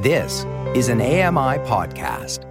[0.00, 2.46] This is an AMI podcast.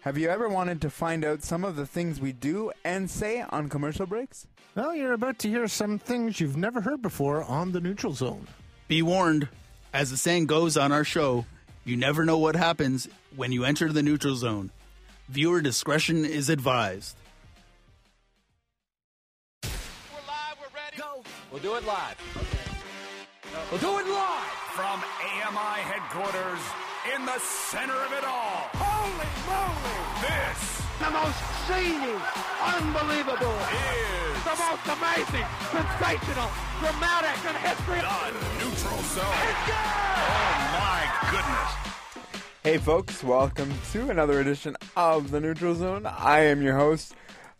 [0.00, 3.44] Have you ever wanted to find out some of the things we do and say
[3.48, 4.48] on commercial breaks?
[4.74, 8.48] Well, you're about to hear some things you've never heard before on the neutral zone.
[8.88, 9.46] Be warned,
[9.94, 11.46] as the saying goes on our show,
[11.84, 14.72] you never know what happens when you enter the neutral zone.
[15.28, 17.14] Viewer discretion is advised.
[19.62, 19.68] We're
[20.26, 20.96] live, we're ready.
[20.96, 21.22] Go.
[21.52, 22.16] We'll do it live.
[23.70, 26.62] We'll do it live from AMI headquarters
[27.12, 28.70] in the center of it all.
[28.78, 29.98] Holy moly!
[30.22, 31.34] This the most
[31.66, 32.14] zany,
[32.62, 36.46] unbelievable, is the most amazing, sensational,
[36.78, 37.98] dramatic in history.
[37.98, 38.30] The
[38.62, 39.42] neutral zone.
[39.50, 39.98] It's good!
[40.14, 41.02] Oh my
[41.34, 42.30] goodness!
[42.62, 46.06] Hey folks, welcome to another edition of the Neutral Zone.
[46.06, 47.16] I am your host,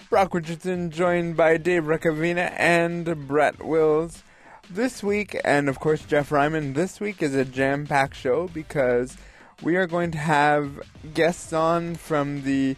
[0.09, 4.23] Brock Richardson, joined by Dave Recavina and Brett Wills.
[4.71, 9.17] This week, and of course Jeff Ryman, this week is a jam-packed show because
[9.63, 10.83] we are going to have
[11.15, 12.77] guests on from the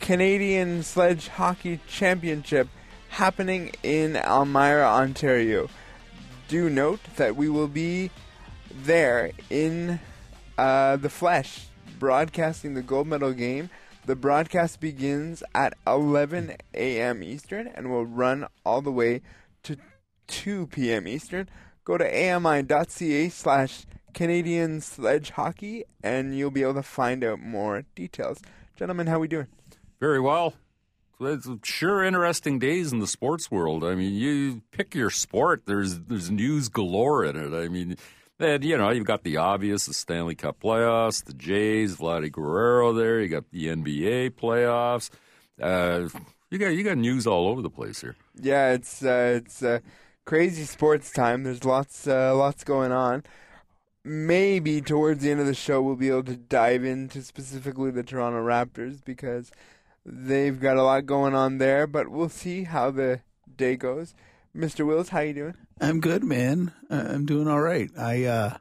[0.00, 2.66] Canadian Sledge Hockey Championship
[3.10, 5.68] happening in Elmira, Ontario.
[6.48, 8.10] Do note that we will be
[8.72, 10.00] there in
[10.58, 11.66] uh, the flesh
[12.00, 13.70] broadcasting the gold medal game.
[14.06, 17.22] The broadcast begins at 11 a.m.
[17.22, 19.22] Eastern and will run all the way
[20.28, 21.08] 2 p.m.
[21.08, 21.48] Eastern.
[21.84, 27.84] Go to ami.ca slash Canadian Sledge Hockey and you'll be able to find out more
[27.94, 28.40] details.
[28.76, 29.48] Gentlemen, how we doing?
[30.00, 30.54] Very well.
[31.20, 33.82] It's sure interesting days in the sports world.
[33.82, 35.62] I mean, you pick your sport.
[35.66, 37.52] There's there's news galore in it.
[37.52, 37.96] I mean,
[38.38, 42.92] and, you know, you've got the obvious, the Stanley Cup playoffs, the Jays, Vladdy Guerrero
[42.92, 43.20] there.
[43.20, 45.10] You got the NBA playoffs.
[45.60, 46.08] Uh,
[46.50, 48.14] you got you got news all over the place here.
[48.40, 49.80] Yeah, it's uh, it's uh,
[50.28, 51.42] crazy sports time.
[51.42, 53.24] There's lots uh, lots going on.
[54.04, 58.02] Maybe towards the end of the show, we'll be able to dive into specifically the
[58.02, 59.50] Toronto Raptors because
[60.04, 61.86] they've got a lot going on there.
[61.86, 63.20] But we'll see how the
[63.56, 64.14] day goes.
[64.54, 64.86] Mr.
[64.86, 65.54] Wills, how you doing?
[65.80, 66.72] I'm good, man.
[66.90, 67.90] I'm doing all right.
[67.96, 68.58] I uh,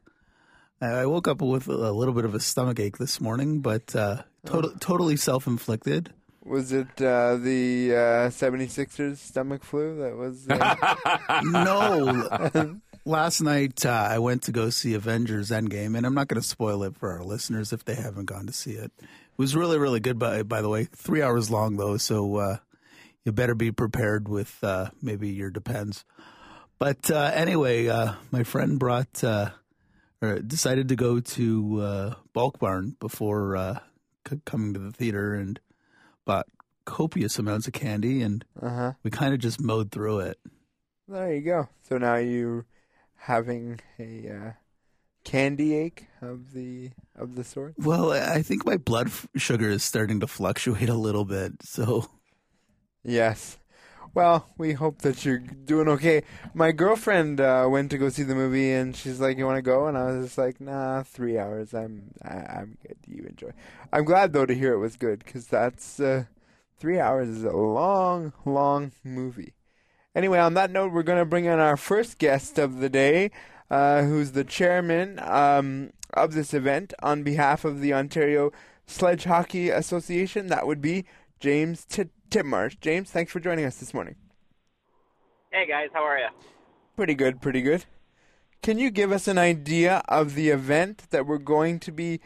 [0.79, 4.23] I woke up with a little bit of a stomach ache this morning, but uh,
[4.45, 6.13] to- totally self-inflicted.
[6.47, 10.47] Was it uh, the uh, 76ers stomach flu that was?
[10.49, 11.41] Uh...
[11.43, 12.79] no.
[13.05, 16.47] Last night uh, I went to go see Avengers Endgame, and I'm not going to
[16.47, 18.91] spoil it for our listeners if they haven't gone to see it.
[18.99, 19.07] It
[19.37, 20.17] was really, really good.
[20.19, 22.57] By by the way, three hours long though, so uh,
[23.25, 26.05] you better be prepared with uh, maybe your depends.
[26.79, 29.49] But uh, anyway, uh, my friend brought uh,
[30.21, 33.79] or decided to go to uh, Bulk Barn before uh,
[34.27, 35.59] c- coming to the theater and
[36.27, 36.45] bought
[36.85, 38.93] copious amounts of candy, and Uh-huh.
[39.01, 40.37] we kind of just mowed through it.
[41.07, 41.69] There you go.
[41.81, 42.65] So now you
[43.15, 44.51] having a uh,
[45.23, 47.73] candy ache of the of the sort.
[47.77, 52.09] Well, I think my blood f- sugar is starting to fluctuate a little bit, so
[53.03, 53.57] Yes.
[54.17, 56.23] Well, we hope that you're doing okay.
[56.55, 59.61] My girlfriend uh, went to go see the movie, and she's like, "You want to
[59.61, 61.71] go?" And I was just like, "Nah, three hours.
[61.75, 62.97] I'm I, I'm good.
[63.05, 63.51] You enjoy."
[63.93, 66.23] I'm glad though to hear it was good because that's uh,
[66.79, 69.53] three hours is a long, long movie.
[70.15, 73.29] Anyway, on that note, we're to bring in our first guest of the day,
[73.69, 78.51] uh, who's the chairman um, of this event on behalf of the Ontario
[78.87, 80.47] Sledge Hockey Association.
[80.47, 81.05] That would be
[81.39, 81.85] James
[82.29, 82.79] T- Titmarsh.
[82.79, 84.15] James, thanks for joining us this morning.
[85.51, 86.27] Hey guys, how are you?
[86.95, 87.85] Pretty good, pretty good.
[88.61, 92.19] Can you give us an idea of the event that we're going to be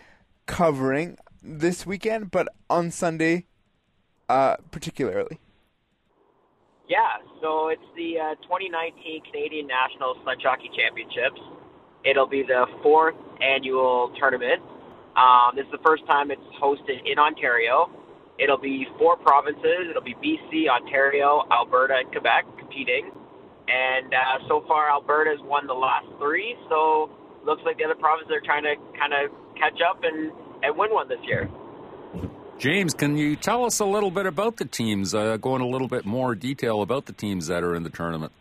[0.45, 3.45] covering this weekend, but on Sunday
[4.29, 5.39] uh, particularly?
[6.87, 11.39] Yeah, so it's the uh, 2019 Canadian National Sledge Hockey Championships.
[12.03, 14.61] It'll be the fourth annual tournament.
[15.15, 17.89] Um, this is the first time it's hosted in Ontario.
[18.39, 19.89] It'll be four provinces.
[19.89, 23.11] It'll be BC, Ontario, Alberta, and Quebec competing.
[23.67, 26.55] And uh, so far, Alberta's won the last three.
[26.69, 27.09] So
[27.45, 30.31] looks like the other provinces are trying to kind of catch up and,
[30.63, 31.49] and win one this year.
[32.57, 35.15] James, can you tell us a little bit about the teams?
[35.15, 37.89] Uh, go in a little bit more detail about the teams that are in the
[37.89, 38.31] tournament.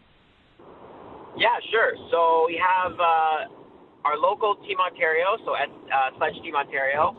[1.38, 1.96] Yeah, sure.
[2.10, 7.16] So we have uh, our local Team Ontario, so uh, Sledge Team Ontario.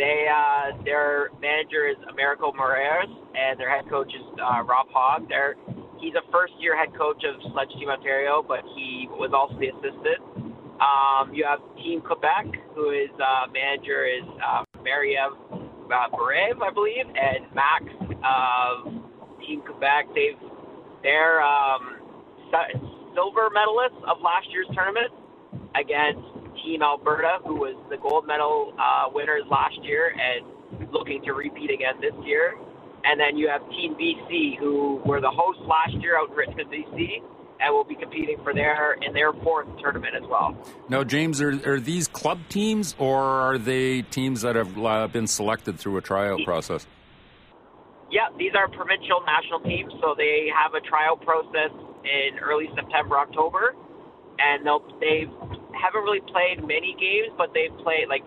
[0.00, 5.28] They uh, their manager is Americo Moraes, and their head coach is uh, Rob Hogg.
[5.28, 5.56] They're,
[6.00, 10.24] he's a first-year head coach of Sledge Team Ontario, but he was also the assistant.
[10.80, 15.36] Um, you have Team Quebec, who is uh, manager is uh, Mariev
[15.92, 17.84] uh, I believe, and Max
[18.24, 18.88] of
[19.44, 20.16] Team Quebec.
[20.16, 20.40] They've
[21.04, 22.00] they're um,
[23.12, 25.12] silver medalists of last year's tournament
[25.76, 31.32] against Team Alberta, who was the gold medal uh, winners last year and looking to
[31.32, 32.54] repeat again this year.
[33.04, 36.70] And then you have Team BC, who were the hosts last year out in Richmond,
[36.70, 37.22] BC,
[37.60, 40.56] and will be competing for their in their fourth tournament as well.
[40.88, 45.26] Now, James, are, are these club teams or are they teams that have uh, been
[45.26, 46.86] selected through a tryout process?
[48.10, 51.70] Yeah, these are provincial national teams, so they have a trial process
[52.02, 53.74] in early September, October,
[54.38, 55.26] and they'll they
[55.74, 58.22] haven't really played many games, but they've played like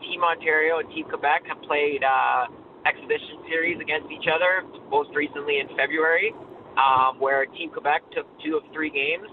[0.00, 2.46] Team Ontario and Team Quebec have played uh,
[2.86, 4.64] exhibition series against each other.
[4.88, 6.32] Most recently in February,
[6.76, 9.28] um, where Team Quebec took two of three games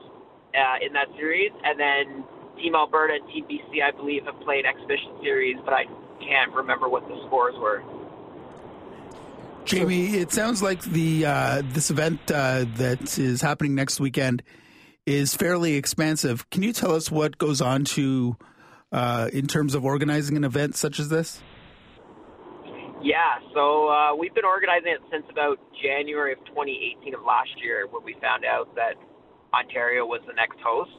[0.54, 2.24] uh, in that series, and then
[2.58, 5.86] Team Alberta and Team BC, I believe, have played exhibition series, but I
[6.20, 7.84] can't remember what the scores were.
[9.66, 14.42] Jamie, it sounds like the uh, this event uh, that is happening next weekend
[15.08, 16.48] is fairly expansive.
[16.50, 18.36] Can you tell us what goes on to
[18.92, 21.42] uh, in terms of organizing an event such as this?
[23.02, 27.88] Yeah, so uh, we've been organizing it since about January of 2018 of last year,
[27.90, 28.96] when we found out that
[29.54, 30.92] Ontario was the next host.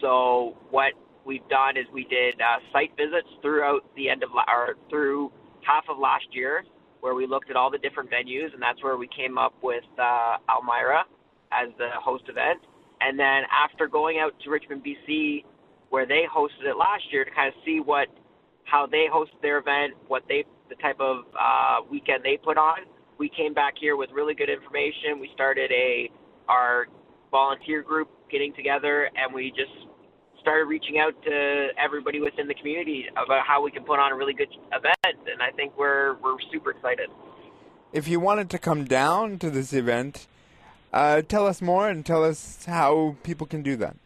[0.00, 0.92] So what
[1.26, 5.32] we've done is we did uh, site visits throughout the end of la- or through
[5.66, 6.62] half of last year,
[7.00, 9.84] where we looked at all the different venues, and that's where we came up with
[9.98, 11.02] uh, Elmira
[11.50, 12.60] as the host event.
[13.00, 15.44] And then after going out to Richmond, BC,
[15.88, 18.08] where they hosted it last year, to kind of see what
[18.64, 22.78] how they hosted their event, what they the type of uh, weekend they put on.
[23.18, 25.20] We came back here with really good information.
[25.20, 26.10] We started a
[26.48, 26.86] our
[27.30, 29.72] volunteer group getting together, and we just
[30.40, 34.16] started reaching out to everybody within the community about how we can put on a
[34.16, 35.18] really good event.
[35.30, 37.10] And I think we're we're super excited.
[37.92, 40.28] If you wanted to come down to this event,
[40.92, 43.96] uh, tell us more and tell us how people can do that.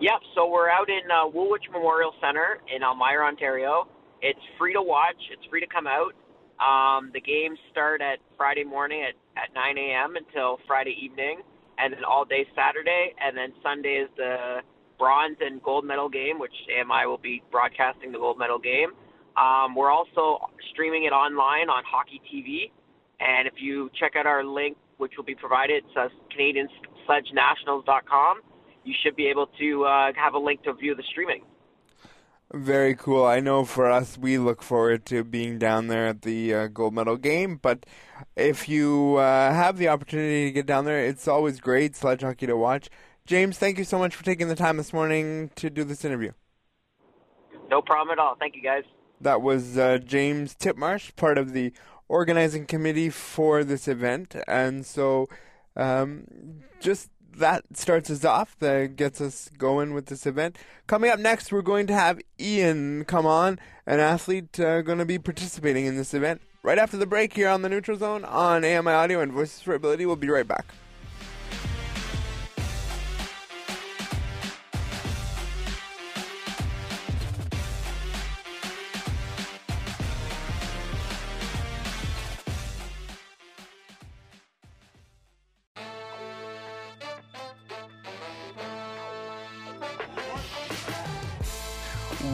[0.00, 0.20] Yep.
[0.34, 3.86] So we're out in uh, Woolwich Memorial Center in Elmira, Ontario.
[4.22, 5.16] It's free to watch.
[5.30, 6.14] It's free to come out.
[6.60, 10.16] Um, the games start at Friday morning at, at 9 a.m.
[10.16, 11.40] until Friday evening,
[11.78, 14.60] and then all day Saturday, and then Sunday is the
[14.98, 18.90] bronze and gold medal game, which AMI will be broadcasting the gold medal game.
[19.36, 22.70] Um, we're also streaming it online on Hockey TV,
[23.20, 28.42] and if you check out our link, which will be provided, it's uh, CanadianSledgeNationals.com
[28.84, 31.42] you should be able to uh, have a link to view the streaming.
[32.52, 33.24] Very cool.
[33.24, 36.94] I know for us, we look forward to being down there at the uh, gold
[36.94, 37.60] medal game.
[37.62, 37.86] But
[38.34, 42.48] if you uh, have the opportunity to get down there, it's always great sledge hockey
[42.48, 42.90] to watch.
[43.24, 46.32] James, thank you so much for taking the time this morning to do this interview.
[47.70, 48.34] No problem at all.
[48.34, 48.82] Thank you, guys.
[49.20, 51.72] That was uh, James Titmarsh, part of the
[52.10, 54.34] organizing committee for this event.
[54.48, 55.28] And so
[55.76, 56.24] um,
[56.80, 60.58] just that starts us off, that gets us going with this event.
[60.88, 65.06] Coming up next, we're going to have Ian come on, an athlete uh, going to
[65.06, 66.42] be participating in this event.
[66.62, 69.74] Right after the break here on the Neutral Zone on AMI Audio and Voices for
[69.74, 70.04] Ability.
[70.04, 70.66] We'll be right back.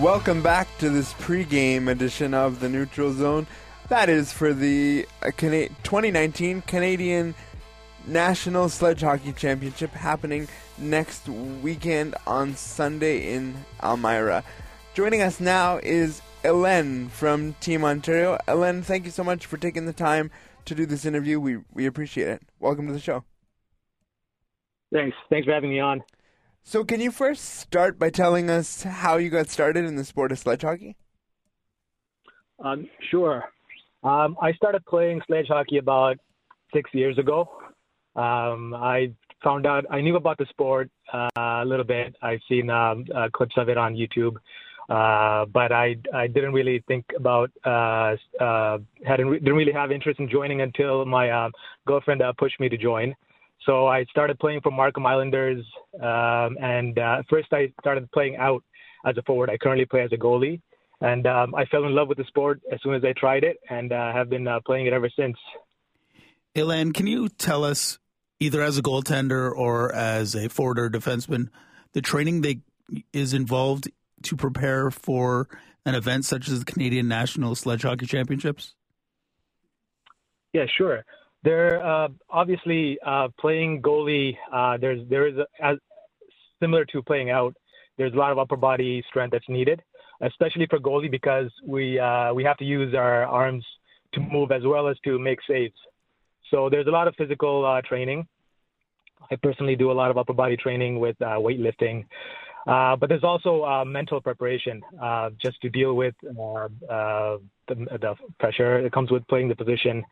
[0.01, 3.47] Welcome back to this pregame edition of the Neutral Zone.
[3.89, 7.35] That is for the uh, Cana- 2019 Canadian
[8.07, 14.45] National Sledge Hockey Championship happening next weekend on Sunday in Elmira.
[14.93, 18.39] Joining us now is Ellen from Team Ontario.
[18.47, 20.31] Ellen, thank you so much for taking the time
[20.67, 21.41] to do this interview.
[21.41, 22.43] We we appreciate it.
[22.61, 23.25] Welcome to the show.
[24.93, 25.17] Thanks.
[25.31, 26.03] Thanks for having me on.
[26.69, 30.33] So, can you first start by telling us how you got started in the sport
[30.33, 30.97] of sledge hockey?
[32.59, 33.45] Um, sure.
[34.03, 36.17] Um, I started playing sledge hockey about
[36.75, 37.49] six years ago.
[38.17, 39.13] Um, I
[39.45, 42.17] found out I knew about the sport uh, a little bit.
[42.21, 44.35] I've seen um, uh, clips of it on YouTube,
[44.89, 50.19] uh, but I I didn't really think about uh, uh, hadn't didn't really have interest
[50.19, 51.51] in joining until my uh,
[51.87, 53.15] girlfriend uh, pushed me to join.
[53.67, 55.65] So I started playing for Markham Islanders,
[56.01, 58.63] um, and uh, first I started playing out
[59.05, 59.51] as a forward.
[59.51, 60.61] I currently play as a goalie,
[61.01, 63.59] and um, I fell in love with the sport as soon as I tried it,
[63.69, 65.37] and uh, have been uh, playing it ever since.
[66.55, 67.99] Elan, can you tell us,
[68.39, 71.49] either as a goaltender or as a forward or defenseman,
[71.93, 72.61] the training that
[73.13, 73.91] is involved
[74.23, 75.49] to prepare for
[75.85, 78.75] an event such as the Canadian National Sledge Hockey Championships?
[80.53, 81.05] Yeah, sure.
[81.47, 85.77] There, uh, obviously, uh, playing goalie, uh, there's there is a, as
[86.61, 87.55] similar to playing out.
[87.99, 89.81] there's a lot of upper body strength that's needed,
[90.23, 93.65] especially for goalie because we uh, we have to use our arms
[94.15, 95.79] to move as well as to make saves.
[96.51, 98.27] So there's a lot of physical uh, training.
[99.31, 102.07] I personally do a lot of upper body training with uh, weightlifting.
[102.67, 106.17] Uh, but there's also uh, mental preparation uh, just to deal with
[107.69, 110.05] the, the, pressure that comes with playing the position.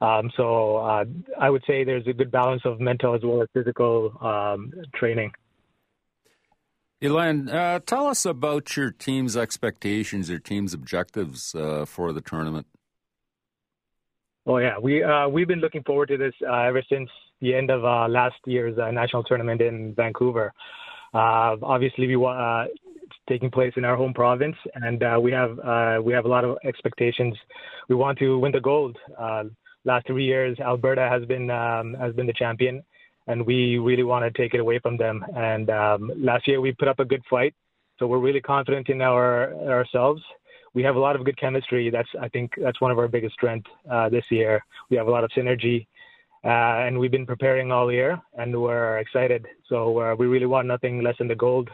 [0.00, 1.04] Um, so uh,
[1.38, 5.32] I would say there's a good balance of mental as well as physical um, training.
[7.02, 7.46] Elan,
[7.86, 11.52] tell us about your team's expectations, your team's objectives
[11.86, 12.66] for the tournament.
[14.46, 17.08] Oh yeah, we we've been looking forward to this ever since
[17.40, 20.52] the end of last year's national tournament in Vancouver.
[21.12, 22.72] Uh, obviously, we want uh,
[23.30, 26.44] taking place in our home province, and uh, we have uh, we have a lot
[26.44, 27.34] of expectations.
[27.88, 28.96] We want to win the gold.
[29.18, 29.44] Uh,
[29.84, 32.82] last three years, Alberta has been um, has been the champion,
[33.28, 35.24] and we really want to take it away from them.
[35.36, 37.54] And um, last year, we put up a good fight,
[37.98, 40.22] so we're really confident in our ourselves.
[40.74, 41.90] We have a lot of good chemistry.
[41.90, 44.62] That's I think that's one of our biggest strengths uh, this year.
[44.90, 45.86] We have a lot of synergy
[46.42, 49.46] uh, and we've been preparing all year, and we're excited.
[49.68, 51.68] So uh, we really want nothing less than the gold.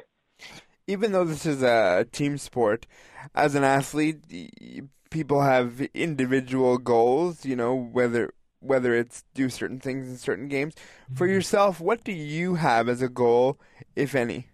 [0.86, 2.86] Even though this is a team sport,
[3.34, 7.44] as an athlete, people have individual goals.
[7.44, 10.74] You know whether whether it's do certain things in certain games.
[11.14, 11.34] For mm-hmm.
[11.34, 13.58] yourself, what do you have as a goal,
[13.94, 14.48] if any?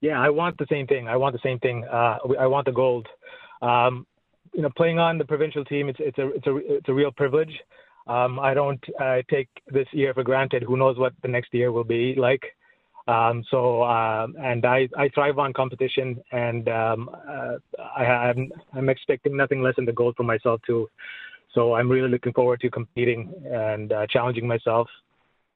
[0.00, 1.08] Yeah, I want the same thing.
[1.08, 1.84] I want the same thing.
[1.84, 3.06] Uh, I want the gold.
[3.60, 4.06] Um,
[4.54, 7.12] you know, playing on the provincial team, it's it's a it's a it's a real
[7.12, 7.52] privilege.
[8.06, 10.62] Um, I don't uh, take this year for granted.
[10.62, 12.42] Who knows what the next year will be like?
[13.08, 17.56] Um, so, uh, and I, I thrive on competition, and um, uh,
[17.96, 20.88] I, I'm, I'm expecting nothing less than the gold for myself too.
[21.54, 24.88] So I'm really looking forward to competing and uh, challenging myself.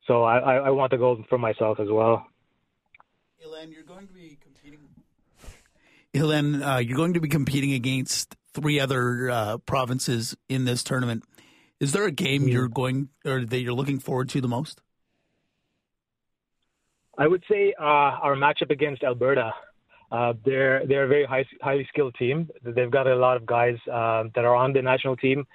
[0.07, 2.27] So I, I, I want the gold for myself as well.
[3.47, 4.81] Ilan, you're going to be competing.
[6.13, 11.25] Ilan, uh, you're going to be competing against three other uh, provinces in this tournament.
[11.81, 12.51] Is there a game mm-hmm.
[12.51, 14.81] you're going or that you're looking forward to the most?
[17.19, 19.53] I would say uh, our matchup against Alberta.
[20.11, 22.49] Uh, they're they're a very high, highly skilled team.
[22.63, 25.47] They've got a lot of guys uh, that are on the national team,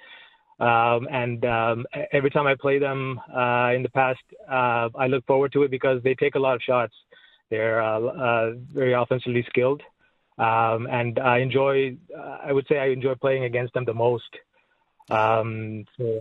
[0.58, 5.24] um, and um, every time I play them uh, in the past, uh, I look
[5.26, 6.92] forward to it because they take a lot of shots.
[7.48, 9.82] They're uh, very offensively skilled,
[10.38, 11.96] um, and I enjoy.
[12.44, 14.30] I would say I enjoy playing against them the most.
[15.10, 16.20] Um, so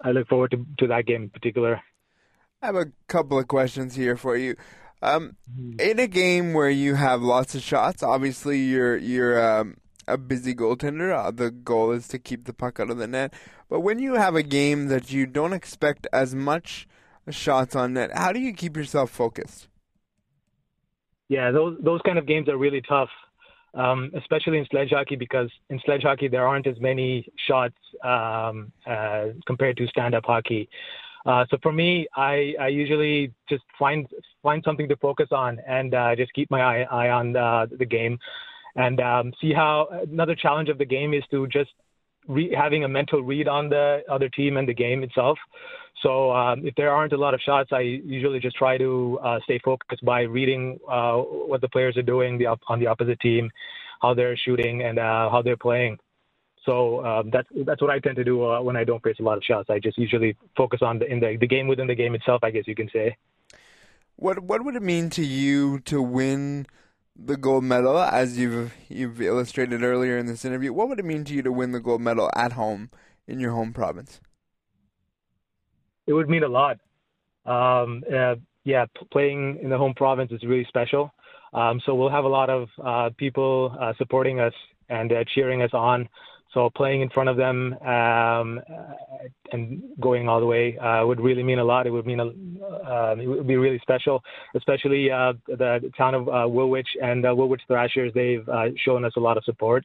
[0.00, 1.80] I look forward to, to that game in particular.
[2.64, 4.56] I have a couple of questions here for you.
[5.02, 5.78] Um, mm-hmm.
[5.78, 9.76] in a game where you have lots of shots, obviously you're you're um,
[10.08, 11.14] a busy goaltender.
[11.14, 13.34] Uh, the goal is to keep the puck out of the net.
[13.68, 16.88] But when you have a game that you don't expect as much
[17.28, 19.68] shots on net, how do you keep yourself focused?
[21.28, 23.10] Yeah, those those kind of games are really tough
[23.74, 28.72] um, especially in sledge hockey, because in sledge hockey there aren't as many shots um,
[28.86, 30.68] uh, compared to stand-up hockey.
[31.26, 34.06] Uh, so for me, I, I usually just find
[34.42, 37.86] find something to focus on and uh, just keep my eye, eye on the, the
[37.86, 38.18] game,
[38.76, 41.70] and um, see how another challenge of the game is to just
[42.28, 45.38] re- having a mental read on the other team and the game itself.
[46.02, 49.38] So um, if there aren't a lot of shots, I usually just try to uh,
[49.44, 53.20] stay focused by reading uh, what the players are doing the op- on the opposite
[53.20, 53.50] team,
[54.02, 55.98] how they're shooting, and uh, how they're playing.
[56.64, 59.22] So um, that's that's what I tend to do uh, when I don't face a
[59.22, 59.68] lot of shots.
[59.70, 62.42] I just usually focus on the in the, the game within the game itself.
[62.42, 63.16] I guess you can say.
[64.16, 66.66] What what would it mean to you to win
[67.16, 70.72] the gold medal, as you've you've illustrated earlier in this interview?
[70.72, 72.90] What would it mean to you to win the gold medal at home
[73.26, 74.20] in your home province?
[76.06, 76.78] it would mean a lot.
[77.46, 81.12] Um, uh, yeah, playing in the home province is really special.
[81.52, 84.54] Um, so we'll have a lot of uh, people uh, supporting us
[84.88, 86.08] and uh, cheering us on.
[86.54, 88.60] So playing in front of them um,
[89.52, 91.86] and going all the way uh, would really mean a lot.
[91.86, 94.22] It would mean a, uh, it would be really special,
[94.54, 98.12] especially the town of Woolwich and Woolwich Thrashers.
[98.14, 98.46] They've
[98.78, 99.84] shown us a lot of support.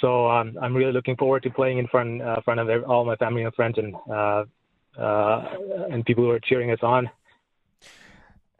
[0.00, 3.44] So um, I'm really looking forward to playing in front front of all my family
[3.44, 3.94] and friends and
[4.98, 5.56] uh,
[5.90, 7.08] and people who are cheering us on.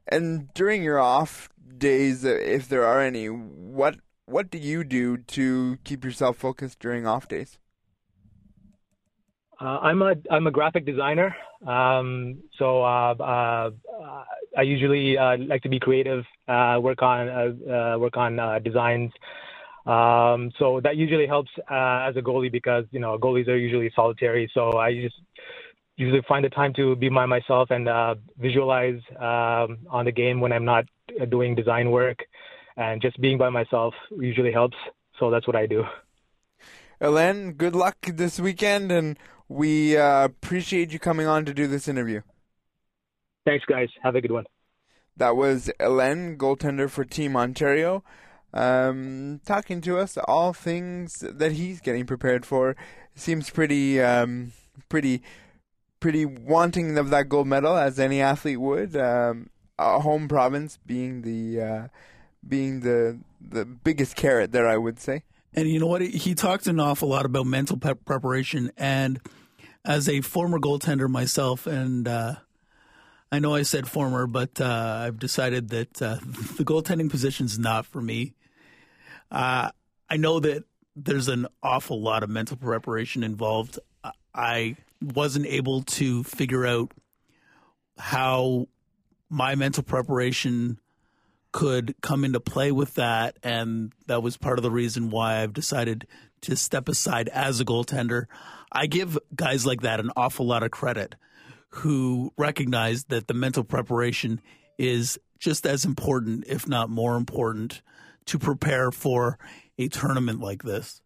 [0.07, 1.49] And during your off
[1.79, 6.79] days, uh, if there are any, what what do you do to keep yourself focused
[6.79, 7.59] during off days?
[9.61, 11.35] Uh, I'm a I'm a graphic designer,
[11.67, 13.71] um, so uh, uh,
[14.59, 19.13] I usually uh, like to be creative, work on work on designs.
[19.87, 24.51] Um, so that usually helps as a goalie because you know goalies are usually solitary.
[24.55, 25.17] So I just
[25.97, 30.41] usually find the time to be by myself and uh, visualize um, on the game
[30.41, 30.85] when I'm not
[31.31, 32.19] doing design work,
[32.77, 34.77] and just being by myself usually helps.
[35.19, 35.85] So that's what I do.
[37.01, 41.89] Elen, good luck this weekend, and we uh, appreciate you coming on to do this
[41.89, 42.23] interview.
[43.45, 43.89] Thanks, guys.
[44.03, 44.45] Have a good one.
[45.17, 48.03] That was Elen, goaltender for Team Ontario,
[48.53, 52.75] um, talking to us all things that he's getting prepared for.
[53.15, 54.53] Seems pretty, um,
[54.89, 55.23] pretty,
[56.01, 58.97] pretty wanting of that gold medal as any athlete would.
[58.97, 61.89] Um, home province being the uh,
[62.47, 65.23] being the the biggest carrot there, I would say.
[65.55, 66.03] And you know what?
[66.03, 68.73] He talked an awful lot about mental preparation.
[68.77, 69.21] And
[69.85, 72.35] as a former goaltender myself, and uh,
[73.31, 76.17] I know I said former, but uh, I've decided that uh,
[76.57, 78.35] the goaltending position is not for me.
[79.31, 79.71] Uh,
[80.11, 80.65] I know that
[80.97, 83.79] there's an awful lot of mental preparation involved.
[84.35, 86.93] I wasn't able to figure out
[87.99, 88.67] how
[89.29, 90.79] my mental preparation
[91.55, 93.39] could come into play with that.
[93.45, 96.05] And that was part of the reason why I've decided
[96.41, 98.25] to step aside as a goaltender.
[98.73, 101.15] I give guys like that an awful lot of credit
[101.69, 104.41] who recognize that the mental preparation
[104.79, 107.83] is just as important, if not more important,
[108.27, 109.39] to prepare for
[109.79, 111.03] a tournament like this.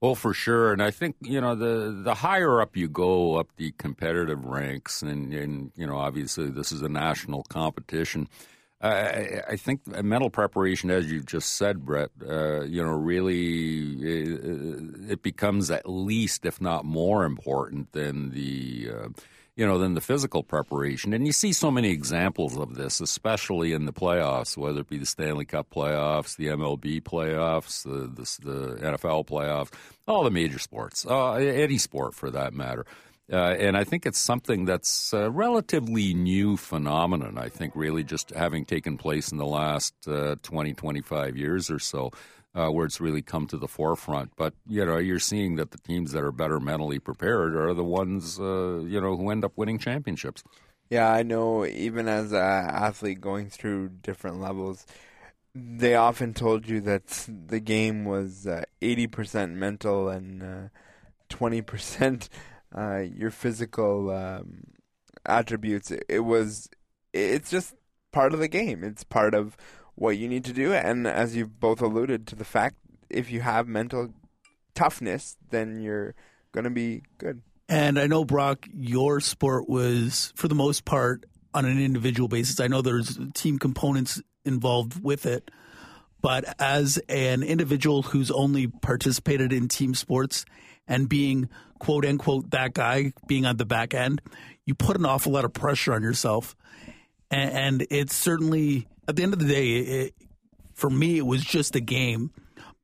[0.00, 3.48] Well, for sure, and I think you know the the higher up you go up
[3.56, 8.28] the competitive ranks, and and you know obviously this is a national competition.
[8.82, 14.40] I, I think mental preparation, as you just said, Brett, uh, you know, really it,
[14.42, 19.08] uh, it, becomes at least, if not more important than the, uh,
[19.54, 21.12] you know, than the physical preparation.
[21.12, 24.96] And you see so many examples of this, especially in the playoffs, whether it be
[24.96, 29.70] the Stanley Cup playoffs, the MLB playoffs, the the, the NFL playoffs,
[30.08, 32.86] all the major sports, uh, any sport for that matter.
[33.32, 37.38] Uh, and I think it's something that's a relatively new phenomenon.
[37.38, 41.78] I think really just having taken place in the last uh, 20, 25 years or
[41.78, 42.10] so,
[42.54, 44.32] uh, where it's really come to the forefront.
[44.36, 47.84] But you know, you're seeing that the teams that are better mentally prepared are the
[47.84, 50.42] ones uh, you know who end up winning championships.
[50.88, 51.64] Yeah, I know.
[51.64, 54.86] Even as an athlete going through different levels,
[55.54, 60.68] they often told you that the game was uh, eighty percent mental and uh,
[61.28, 62.28] twenty percent
[62.76, 64.64] uh, your physical um,
[65.26, 65.90] attributes.
[65.90, 66.68] It, it was.
[67.12, 67.74] It's just
[68.12, 68.84] part of the game.
[68.84, 69.56] It's part of
[69.94, 70.72] what you need to do.
[70.72, 72.76] And as you've both alluded to the fact,
[73.08, 74.14] if you have mental
[74.74, 76.14] toughness, then you're
[76.52, 77.42] going to be good.
[77.68, 82.60] And I know, Brock, your sport was, for the most part, on an individual basis.
[82.60, 85.50] I know there's team components involved with it.
[86.22, 90.44] But as an individual who's only participated in team sports
[90.90, 91.48] and being
[91.78, 94.20] quote unquote that guy being on the back end,
[94.66, 96.54] you put an awful lot of pressure on yourself.
[97.30, 100.14] And, and it's certainly, at the end of the day, it,
[100.74, 102.32] for me, it was just a game.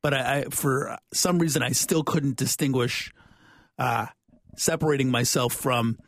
[0.02, 3.12] But I, I, for some reason, I still couldn't distinguish
[3.78, 4.06] uh,
[4.56, 5.98] separating myself from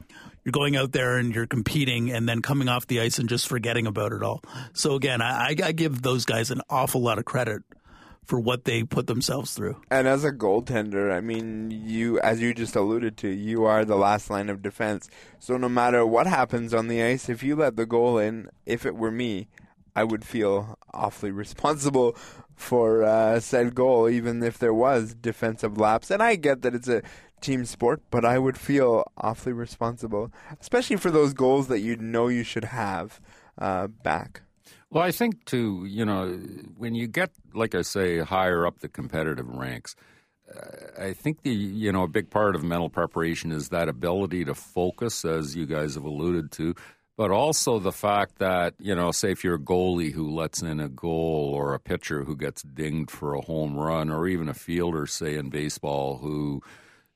[0.45, 3.49] you're going out there and you're competing and then coming off the ice and just
[3.49, 4.41] forgetting about it all.
[4.73, 7.63] So again, I, I give those guys an awful lot of credit
[8.29, 9.81] for what they put themselves through.
[9.91, 13.97] And as a goaltender, I mean, you, as you just alluded to, you are the
[13.97, 15.09] last line of defense.
[15.39, 18.85] So no matter what happens on the ice, if you let the goal in, if
[18.85, 19.49] it were me,
[19.97, 22.15] I would feel awfully responsible
[22.55, 26.11] for uh, said goal, even if there was defensive lapse.
[26.11, 27.01] And I get that it's a
[27.41, 32.29] team sport, but I would feel awfully responsible, especially for those goals that you know
[32.29, 33.23] you should have
[33.57, 34.43] uh, back.
[34.91, 36.29] Well, I think too, you know,
[36.77, 39.95] when you get, like I say, higher up the competitive ranks,
[40.55, 44.47] uh, I think the you know a big part of mental preparation is that ability
[44.47, 46.75] to focus, as you guys have alluded to,
[47.19, 50.81] but also the fact that you know, say if you're a goalie who lets in
[50.81, 54.55] a goal, or a pitcher who gets dinged for a home run, or even a
[54.55, 56.63] fielder, say in baseball, who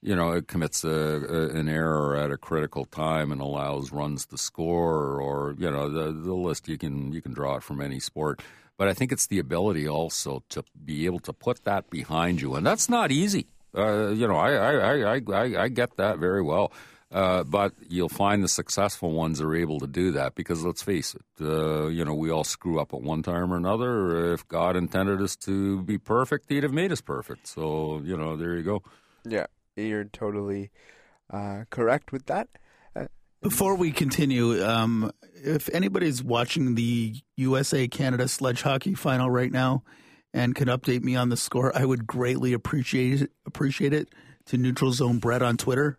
[0.03, 4.27] you know, it commits a, a, an error at a critical time and allows runs
[4.27, 7.81] to score, or you know, the the list you can you can draw it from
[7.81, 8.43] any sport.
[8.77, 12.57] But I think it's the ability also to be able to put that behind you,
[12.57, 13.47] and that's not easy.
[13.77, 16.73] Uh, you know, I I, I I I get that very well.
[17.13, 21.15] Uh, but you'll find the successful ones are able to do that because let's face
[21.15, 24.33] it, uh, you know, we all screw up at one time or another.
[24.33, 27.47] If God intended us to be perfect, He'd have made us perfect.
[27.47, 28.83] So, you know, there you go.
[29.27, 29.45] Yeah
[29.77, 30.71] you're totally
[31.31, 32.49] uh, correct with that.
[32.95, 33.07] Uh,
[33.41, 39.83] Before we continue, um, if anybody's watching the USA Canada sledge hockey final right now
[40.35, 44.09] and can update me on the score, I would greatly appreciate it, appreciate it
[44.47, 45.99] to Neutral Zone Brett on Twitter.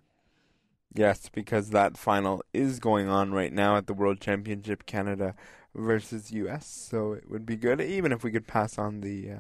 [0.96, 5.34] Yes, because that final is going on right now at the World Championship, Canada
[5.74, 6.68] versus U.S.
[6.68, 9.32] So it would be good, even if we could pass on the.
[9.32, 9.38] Uh,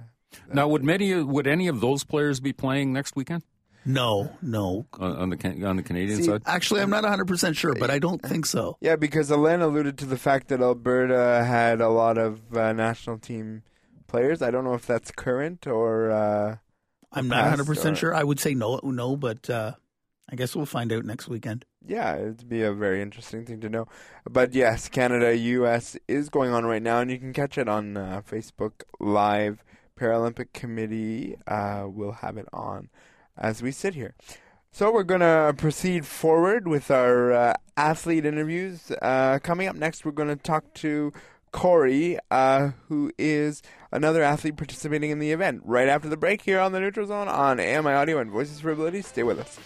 [0.51, 3.43] now, would many would any of those players be playing next weekend?
[3.85, 4.85] No, no.
[4.99, 7.89] On, on the on the Canadian See, side, Actually, I'm not 100 percent sure, but
[7.89, 8.77] I don't think so.
[8.81, 13.17] Yeah, because Alain alluded to the fact that Alberta had a lot of uh, national
[13.19, 13.63] team
[14.07, 14.41] players.
[14.41, 16.11] I don't know if that's current or.
[16.11, 16.55] Uh,
[17.11, 18.15] I'm not 100 percent or- sure.
[18.15, 19.73] I would say no, no, but uh,
[20.29, 21.65] I guess we'll find out next weekend.
[21.85, 23.87] Yeah, it'd be a very interesting thing to know.
[24.29, 27.97] But yes, Canada US is going on right now, and you can catch it on
[27.97, 29.63] uh, Facebook Live.
[29.99, 32.89] Paralympic Committee uh, will have it on
[33.37, 34.15] as we sit here.
[34.71, 38.91] So we're going to proceed forward with our uh, athlete interviews.
[39.01, 41.13] Uh, coming up next, we're going to talk to
[41.51, 45.61] Corey, uh, who is another athlete participating in the event.
[45.63, 48.71] Right after the break here on the Neutral Zone on AMI Audio and Voices for
[48.71, 49.03] Ability.
[49.03, 49.59] Stay with us.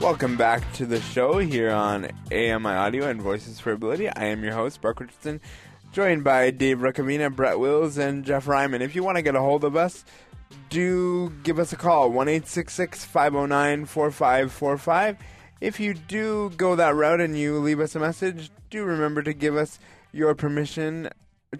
[0.00, 4.08] Welcome back to the show here on AMI Audio and Voices for Ability.
[4.08, 5.42] I am your host, Brock Richardson,
[5.92, 8.80] joined by Dave Recavina, Brett Wills, and Jeff Ryman.
[8.80, 10.06] If you want to get a hold of us,
[10.70, 15.18] do give us a call, 1 509 4545.
[15.60, 19.34] If you do go that route and you leave us a message, do remember to
[19.34, 19.78] give us
[20.12, 21.10] your permission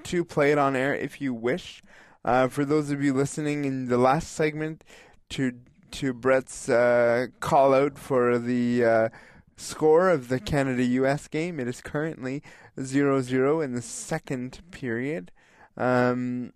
[0.02, 1.82] to play it on air if you wish.
[2.24, 4.82] Uh, for those of you listening in the last segment,
[5.28, 5.52] to
[5.92, 9.08] to Brett's uh, call out for the uh,
[9.56, 11.60] score of the Canada US game.
[11.60, 12.42] It is currently
[12.80, 15.30] 0 0 in the second period.
[15.76, 16.52] Um,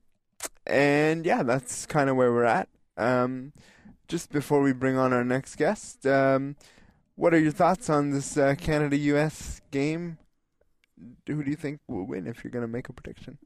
[0.66, 2.68] and yeah, that's kind of where we're at.
[2.96, 3.52] Um,
[4.08, 6.56] just before we bring on our next guest, um,
[7.16, 10.18] what are your thoughts on this uh, Canada US game?
[11.26, 13.38] Who do you think will win if you're going to make a prediction?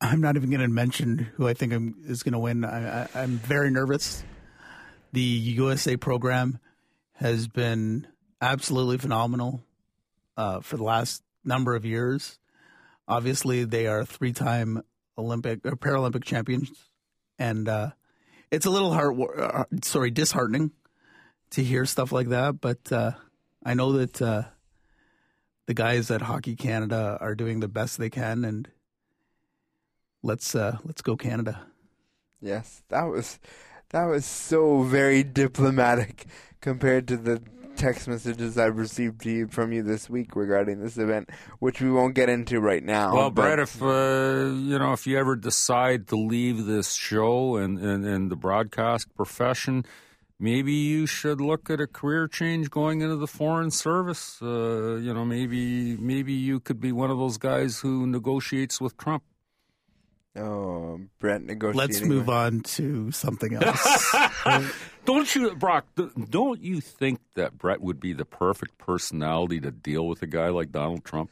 [0.00, 2.64] I'm not even going to mention who I think I'm, is going to win.
[2.64, 4.24] I, I'm very nervous.
[5.12, 6.58] The USA program
[7.14, 8.06] has been
[8.40, 9.62] absolutely phenomenal
[10.36, 12.38] uh, for the last number of years.
[13.06, 14.82] Obviously, they are three-time
[15.18, 16.70] Olympic or Paralympic champions,
[17.38, 17.90] and uh,
[18.50, 20.70] it's a little heart, uh, sorry, disheartening
[21.50, 22.60] to hear stuff like that.
[22.60, 23.12] But uh,
[23.64, 24.44] I know that uh,
[25.66, 28.68] the guys at Hockey Canada are doing the best they can, and
[30.22, 31.66] let's uh, let's go Canada.
[32.40, 33.38] Yes, that was
[33.92, 36.26] that was so very diplomatic
[36.60, 37.42] compared to the
[37.76, 42.14] text messages I've received you, from you this week regarding this event, which we won't
[42.14, 43.14] get into right now.
[43.14, 43.86] Well, but- Brett, if uh,
[44.54, 49.14] you know, if you ever decide to leave this show and, and, and the broadcast
[49.14, 49.84] profession,
[50.38, 54.40] maybe you should look at a career change going into the foreign service.
[54.42, 58.96] Uh, you know, maybe maybe you could be one of those guys who negotiates with
[58.96, 59.22] Trump.
[60.34, 61.78] Oh, Brett negotiating.
[61.78, 64.14] Let's move with- on to something else.
[65.04, 65.86] Don't you, Brock?
[66.30, 70.48] Don't you think that Brett would be the perfect personality to deal with a guy
[70.48, 71.30] like Donald Trump?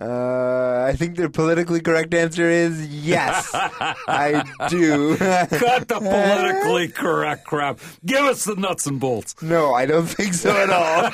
[0.00, 3.50] Uh, I think the politically correct answer is yes.
[3.52, 5.16] I do.
[5.16, 7.80] Cut the politically correct crap.
[8.06, 9.34] Give us the nuts and bolts.
[9.42, 11.10] No, I don't think so at all.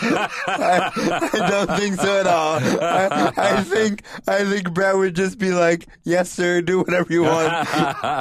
[0.46, 0.90] I,
[1.32, 2.58] I don't think so at all.
[2.60, 7.22] I, I think I think Brett would just be like, "Yes, sir, do whatever you
[7.22, 7.66] want.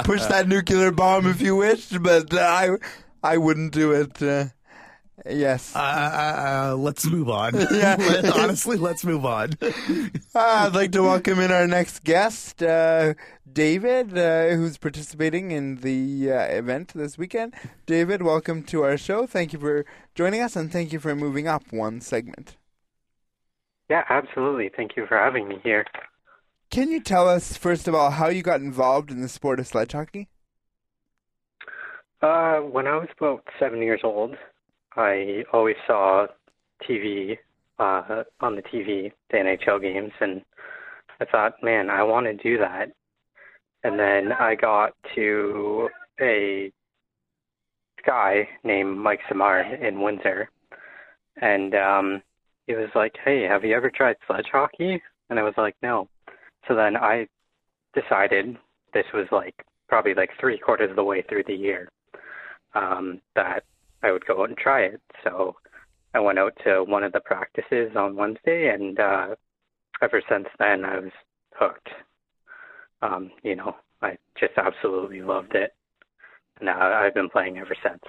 [0.06, 2.70] Push that nuclear bomb if you wish, but uh, I
[3.22, 4.46] I wouldn't do it." Uh,
[5.24, 5.74] yes.
[5.74, 7.54] uh, uh, let's move on.
[7.70, 7.96] Yeah.
[8.34, 9.50] Honestly, let's move on.
[9.60, 13.14] Uh, I'd like to welcome in our next guest, uh,
[13.50, 17.54] David, uh, who's participating in the uh, event this weekend.
[17.86, 19.26] David, welcome to our show.
[19.26, 22.56] Thank you for joining us, and thank you for moving up one segment.
[23.88, 24.70] Yeah, absolutely.
[24.74, 25.86] Thank you for having me here.
[26.70, 29.66] Can you tell us, first of all, how you got involved in the sport of
[29.66, 30.28] sledge hockey?
[32.22, 34.36] Uh, when I was about seven years old,
[34.96, 36.26] I always saw
[36.88, 37.36] TV
[37.78, 40.42] uh, on the TV, the NHL games, and
[41.20, 42.92] I thought, man, I want to do that.
[43.84, 45.88] And then I got to
[46.20, 46.72] a
[48.06, 50.50] guy named Mike Samar in Windsor,
[51.40, 52.22] and um,
[52.66, 56.08] he was like, "Hey, have you ever tried sledge hockey?" And I was like, "No."
[56.66, 57.28] So then I
[57.94, 58.56] decided
[58.92, 59.54] this was like
[59.88, 61.88] probably like three quarters of the way through the year
[62.74, 63.64] um, that
[64.06, 65.00] I would go out and try it.
[65.24, 65.56] So
[66.14, 69.34] I went out to one of the practices on Wednesday and uh,
[70.02, 71.12] ever since then, I was
[71.54, 71.88] hooked.
[73.02, 75.74] Um, you know, I just absolutely loved it.
[76.60, 78.02] And uh, I've been playing ever since.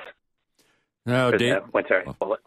[1.06, 2.44] Now, Dave, Windsor Ice Bullets.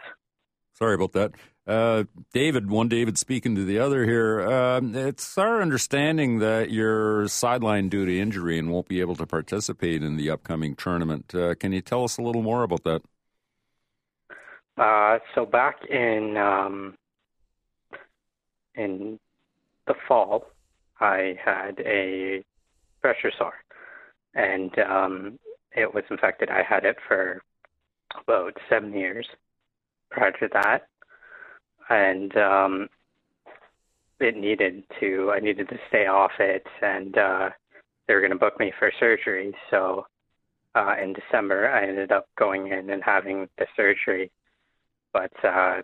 [0.75, 1.33] Sorry about that.
[1.67, 4.41] Uh, David, one David speaking to the other here.
[4.41, 9.27] Um, it's our understanding that you're sidelined due to injury and won't be able to
[9.27, 11.35] participate in the upcoming tournament.
[11.35, 13.03] Uh, can you tell us a little more about that?
[14.81, 16.95] Uh, so back in um,
[18.77, 19.19] in
[19.87, 20.47] the fall,
[21.01, 22.43] I had a
[23.03, 23.53] pressure sore,
[24.35, 25.39] and um,
[25.77, 26.49] it was infected.
[26.49, 27.43] I had it for
[28.27, 29.27] about seven years
[30.11, 30.89] prior to that,
[31.91, 32.89] and um,
[34.19, 35.31] it needed to.
[35.37, 37.51] I needed to stay off it, and uh,
[38.09, 39.53] they were going to book me for surgery.
[39.71, 40.07] So
[40.75, 44.31] uh, in December, I ended up going in and having the surgery,
[45.13, 45.83] but uh,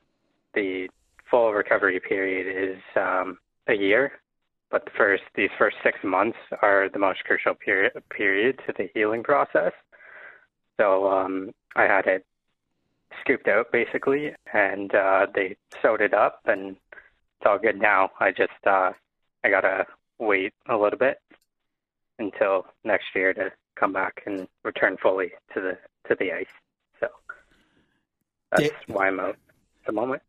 [0.55, 0.89] the
[1.31, 4.13] full recovery period is um, a year.
[4.71, 8.89] But the first these first six months are the most crucial period period to the
[8.95, 9.73] healing process.
[10.77, 12.27] So um, I had it
[13.21, 18.11] scooped out basically, and uh, they sewed it up, and it's all good now.
[18.19, 18.91] I just uh,
[19.45, 19.87] I gotta
[20.19, 21.19] wait a little bit
[22.19, 26.47] until next year to come back and return fully to the to the ice.
[28.51, 30.23] That's why I'm out at the moment.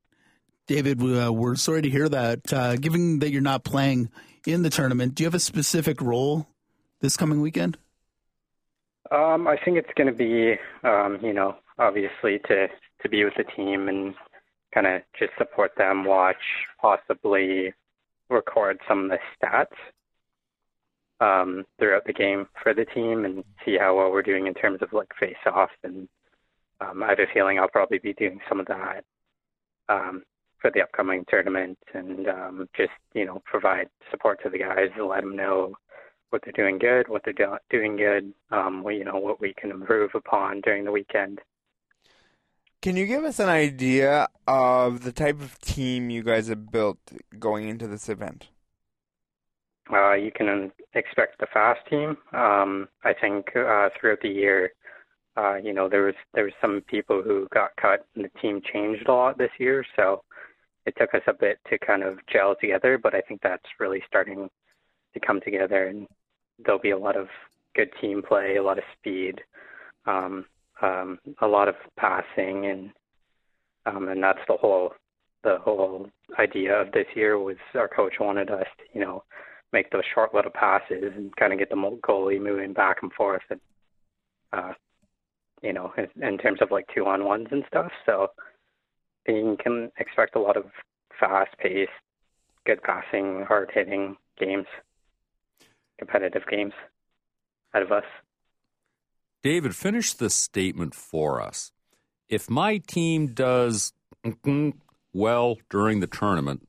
[0.68, 2.52] David, uh, we're sorry to hear that.
[2.52, 4.10] Uh, given that you're not playing
[4.46, 6.48] in the tournament, do you have a specific role
[7.00, 7.78] this coming weekend?
[9.12, 12.68] Um, I think it's going to be, um, you know, obviously to
[13.02, 14.16] to be with the team and
[14.74, 16.36] kind of just support them, watch,
[16.82, 17.74] possibly
[18.30, 19.68] record some of the stats
[21.20, 24.82] um, throughout the game for the team and see how well we're doing in terms
[24.82, 25.70] of like face off.
[25.84, 26.10] And
[26.82, 29.04] um, I have a feeling I'll probably be doing some of that
[29.90, 30.24] um,
[30.62, 35.08] for the upcoming tournament and um, just you know provide support to the guys and
[35.08, 35.74] let them know
[36.30, 39.54] what they're doing good, what they're do- doing good, um, what, you know what we
[39.54, 41.40] can improve upon during the weekend.
[42.82, 47.00] Can you give us an idea of the type of team you guys have built
[47.40, 48.50] going into this event?
[49.92, 52.18] Uh, you can expect the fast team.
[52.34, 54.72] Um, I think uh, throughout the year,
[55.38, 58.62] uh, you know, there was there was some people who got cut, and the team
[58.74, 59.86] changed a lot this year.
[59.96, 60.24] So
[60.86, 64.02] it took us a bit to kind of gel together, but I think that's really
[64.08, 64.50] starting
[65.14, 66.08] to come together, and
[66.64, 67.28] there'll be a lot of
[67.76, 69.42] good team play, a lot of speed,
[70.06, 70.46] um,
[70.82, 72.90] um, a lot of passing, and
[73.86, 74.94] um, and that's the whole
[75.44, 79.24] the whole idea of this year was our coach wanted us to, you know,
[79.72, 83.44] make those short little passes and kind of get the goalie moving back and forth
[83.50, 83.60] and
[84.54, 84.74] uh
[85.62, 88.28] you know in, in terms of like two on ones and stuff so
[89.28, 90.66] you can expect a lot of
[91.20, 91.92] fast paced
[92.66, 94.68] good passing hard hitting games
[95.98, 96.74] competitive games
[97.74, 98.06] out of us
[99.44, 101.72] David, finish this statement for us.
[102.28, 103.94] If my team does
[105.14, 106.68] well during the tournament,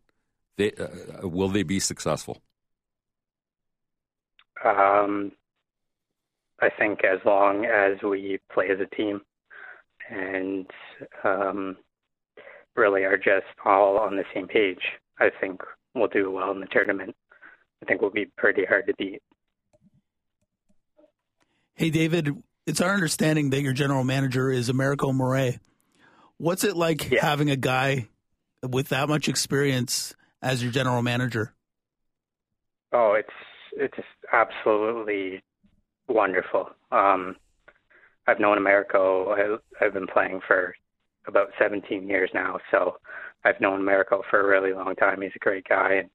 [0.56, 2.40] they, uh, will they be successful?
[4.64, 5.32] Um,
[6.60, 9.20] I think as long as we play as a team
[10.10, 10.66] and
[11.24, 11.76] um,
[12.76, 14.82] really are just all on the same page,
[15.18, 15.60] I think
[15.94, 17.14] we'll do well in the tournament.
[17.82, 19.22] I think we'll be pretty hard to beat.
[21.76, 25.58] Hey, David, it's our understanding that your general manager is Americo Moray.
[26.38, 27.24] What's it like yeah.
[27.24, 28.08] having a guy
[28.68, 31.54] with that much experience as your general manager?
[32.92, 33.28] Oh, it's
[33.76, 35.42] it's absolutely
[36.08, 36.70] wonderful.
[36.90, 37.36] Um,
[38.26, 39.30] I've known Americo.
[39.30, 40.74] I, I've been playing for
[41.26, 42.96] about 17 years now, so
[43.44, 45.22] I've known Americo for a really long time.
[45.22, 46.10] He's a great guy, and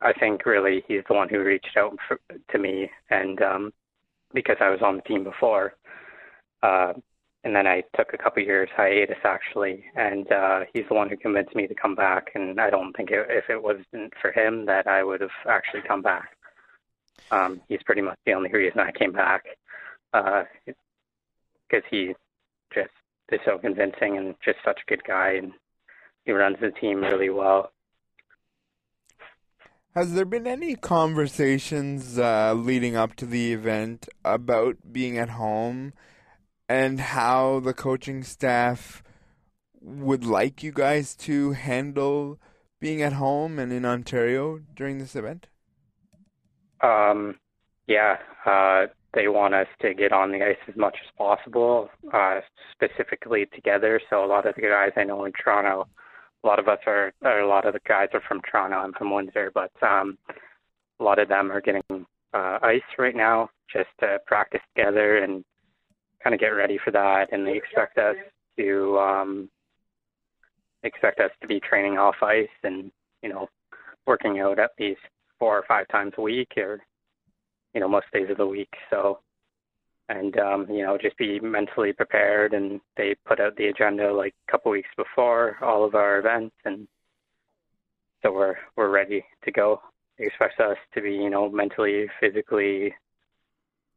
[0.00, 2.18] I think really he's the one who reached out for,
[2.50, 3.72] to me, and um,
[4.34, 5.74] because I was on the team before,
[6.62, 6.92] uh,
[7.44, 11.16] and then I took a couple years hiatus actually, and uh, he's the one who
[11.16, 12.28] convinced me to come back.
[12.34, 15.82] And I don't think it, if it wasn't for him that I would have actually
[15.86, 16.30] come back.
[17.30, 19.44] Um, he's pretty much the only reason I came back,
[20.12, 20.46] because
[21.72, 22.14] uh, he
[22.74, 22.90] just
[23.30, 25.52] is so convincing and just such a good guy, and
[26.24, 27.70] he runs the team really well.
[29.94, 35.92] Has there been any conversations uh, leading up to the event about being at home
[36.68, 39.02] and how the coaching staff
[39.80, 42.38] would like you guys to handle
[42.80, 45.48] being at home and in Ontario during this event?
[46.80, 47.36] Um,
[47.86, 52.40] yeah, uh, they want us to get on the ice as much as possible, uh,
[52.72, 54.00] specifically together.
[54.10, 55.88] So a lot of the guys I know in Toronto
[56.42, 58.76] a lot of us are, or a lot of the guys are from Toronto.
[58.76, 60.18] I'm from Windsor, but um,
[61.00, 65.44] a lot of them are getting uh, ice right now just to practice together and
[66.22, 67.32] kind of get ready for that.
[67.32, 68.16] And they expect us
[68.56, 69.50] to um,
[70.84, 72.90] expect us to be training off ice and
[73.22, 73.48] you know
[74.06, 75.00] working out at least
[75.38, 76.80] four or five times a week, or
[77.74, 78.72] you know most days of the week.
[78.90, 79.20] So
[80.08, 82.54] and um, you know just be mentally prepared.
[82.54, 86.54] And they put out the agenda like a couple weeks before all of our events,
[86.64, 86.88] and
[88.22, 89.80] so we're we're ready to go.
[90.18, 92.94] They expect us to be you know mentally, physically,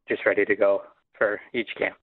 [0.08, 0.82] just ready to go
[1.16, 1.96] for each camp.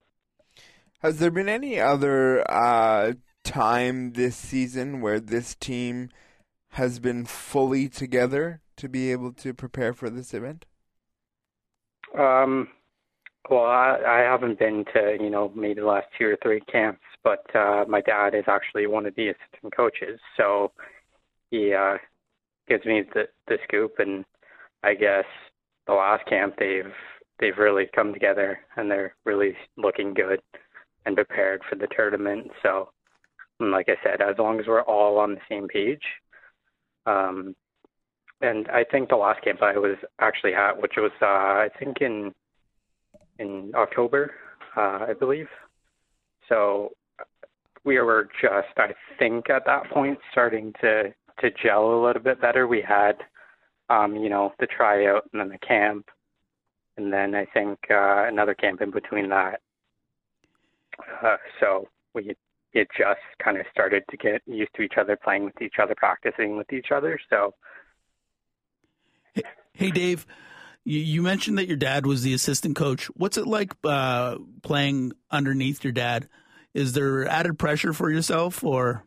[1.00, 6.10] Has there been any other uh, time this season where this team
[6.72, 10.66] has been fully together to be able to prepare for this event?
[12.18, 12.68] Um,
[13.48, 17.00] well, I, I haven't been to you know maybe the last two or three camps,
[17.22, 20.72] but uh, my dad is actually one of the assistant coaches, so
[21.50, 21.98] he uh,
[22.68, 24.24] gives me the the scoop, and
[24.82, 25.24] I guess
[25.86, 26.92] the last camp they've
[27.40, 30.40] they've really come together and they're really looking good
[31.06, 32.50] and prepared for the tournament.
[32.62, 32.90] So,
[33.58, 36.02] like I said, as long as we're all on the same page,
[37.06, 37.56] um,
[38.40, 41.98] and I think the last camp I was actually at, which was uh, I think
[42.00, 42.32] in
[43.38, 44.32] in October,
[44.76, 45.48] uh, I believe.
[46.48, 46.90] So
[47.84, 52.40] we were just, I think, at that point starting to to gel a little bit
[52.40, 52.66] better.
[52.66, 53.16] We had,
[53.88, 56.06] um, you know, the tryout and then the camp,
[56.98, 59.60] and then I think uh, another camp in between that.
[61.24, 62.34] Uh, so we
[62.72, 65.94] it just kind of started to get used to each other, playing with each other,
[65.94, 67.18] practicing with each other.
[67.28, 67.54] So.
[69.72, 70.26] Hey, Dave,
[70.84, 73.06] you, mentioned that your dad was the assistant coach.
[73.16, 76.28] What's it like uh, playing underneath your dad?
[76.74, 79.04] Is there added pressure for yourself, or?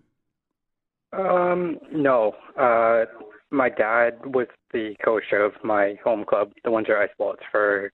[1.12, 2.36] Um, no.
[2.59, 3.05] Uh,
[3.51, 7.91] my dad was the coach of my home club, the Windsor Ice Bullets, for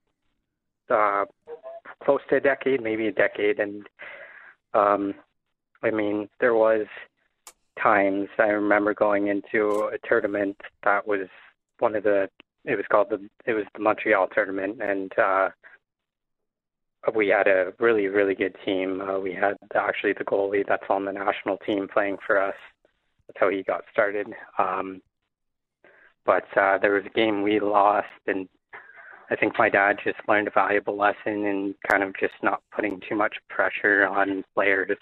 [0.89, 1.25] uh,
[2.03, 3.87] close to a decade, maybe a decade, and
[4.73, 5.13] um,
[5.83, 6.87] I mean, there was
[7.81, 11.27] times I remember going into a tournament that was
[11.79, 12.29] one of the
[12.65, 15.49] it was called the it was the Montreal tournament, and uh,
[17.15, 19.01] we had a really really good team.
[19.01, 22.55] Uh, we had actually the goalie that's on the national team playing for us.
[23.27, 24.27] That's how he got started.
[24.57, 25.01] Um,
[26.25, 28.47] but uh, there was a game we lost, and
[29.31, 32.99] I think my dad just learned a valuable lesson in kind of just not putting
[33.07, 34.97] too much pressure on players,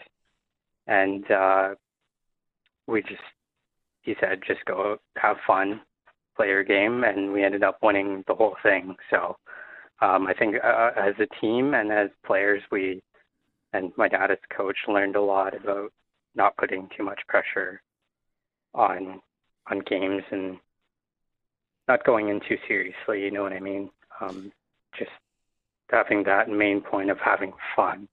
[0.85, 1.69] and uh,
[2.85, 3.21] we just
[4.01, 5.81] he said just go have fun
[6.37, 8.95] player game, and we ended up winning the whole thing.
[9.09, 9.35] So
[10.01, 13.01] um, I think uh, as a team and as players, we
[13.73, 15.91] and my dad as coach learned a lot about
[16.35, 17.81] not putting too much pressure
[18.73, 19.19] on
[19.69, 20.57] on games and
[21.87, 23.23] not going in too seriously.
[23.23, 23.89] You know what I mean?
[24.21, 24.51] Um,
[24.97, 25.11] just
[25.89, 28.07] having that main point of having fun.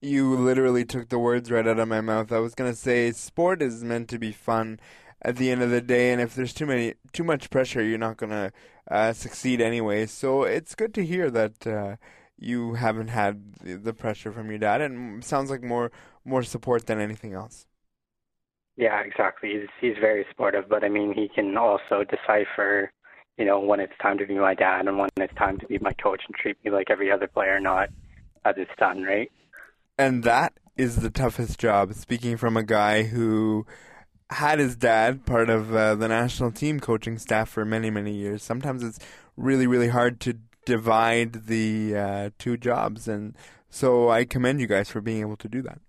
[0.00, 2.32] You literally took the words right out of my mouth.
[2.32, 4.80] I was gonna say sport is meant to be fun,
[5.22, 6.12] at the end of the day.
[6.12, 8.52] And if there's too many, too much pressure, you're not gonna
[8.90, 10.06] uh, succeed anyway.
[10.06, 11.96] So it's good to hear that uh,
[12.38, 15.92] you haven't had the, pressure from your dad, and sounds like more
[16.24, 17.66] more support than anything else.
[18.76, 19.50] Yeah, exactly.
[19.50, 22.90] He's he's very supportive, but I mean, he can also decipher,
[23.36, 25.78] you know, when it's time to be my dad and when it's time to be
[25.78, 27.90] my coach and treat me like every other player, not
[28.44, 29.30] as his son, right?
[29.98, 31.92] And that is the toughest job.
[31.92, 33.66] Speaking from a guy who
[34.30, 38.42] had his dad part of uh, the national team coaching staff for many many years.
[38.42, 38.98] Sometimes it's
[39.36, 43.34] really really hard to divide the uh, two jobs, and
[43.68, 45.80] so I commend you guys for being able to do that.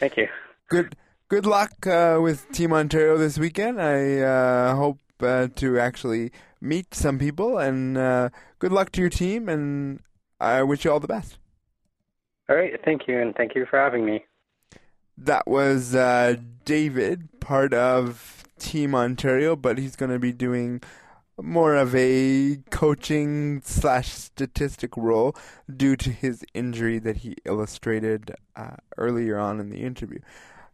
[0.00, 0.28] Thank you.
[0.68, 0.96] Good
[1.28, 3.80] good luck uh, with Team Ontario this weekend.
[3.80, 9.10] I uh, hope uh, to actually meet some people, and uh, good luck to your
[9.10, 9.48] team.
[9.48, 10.00] And
[10.40, 11.38] I wish you all the best.
[12.48, 14.24] All right, thank you, and thank you for having me.
[15.16, 20.80] That was uh, David, part of Team Ontario, but he's going to be doing
[21.40, 25.34] more of a coaching slash statistic role
[25.74, 30.18] due to his injury that he illustrated uh, earlier on in the interview.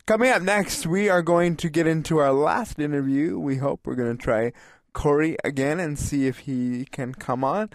[0.06, 3.38] Coming up next, we are going to get into our last interview.
[3.38, 4.52] We hope we're going to try
[4.92, 7.70] Corey again and see if he can come on.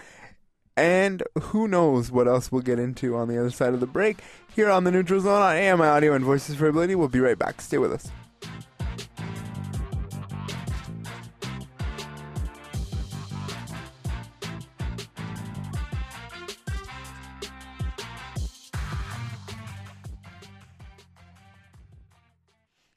[0.77, 4.17] And who knows what else we'll get into on the other side of the break
[4.53, 6.95] here on the Neutral Zone on AMI Audio and Voices for Ability.
[6.95, 7.61] We'll be right back.
[7.61, 8.11] Stay with us.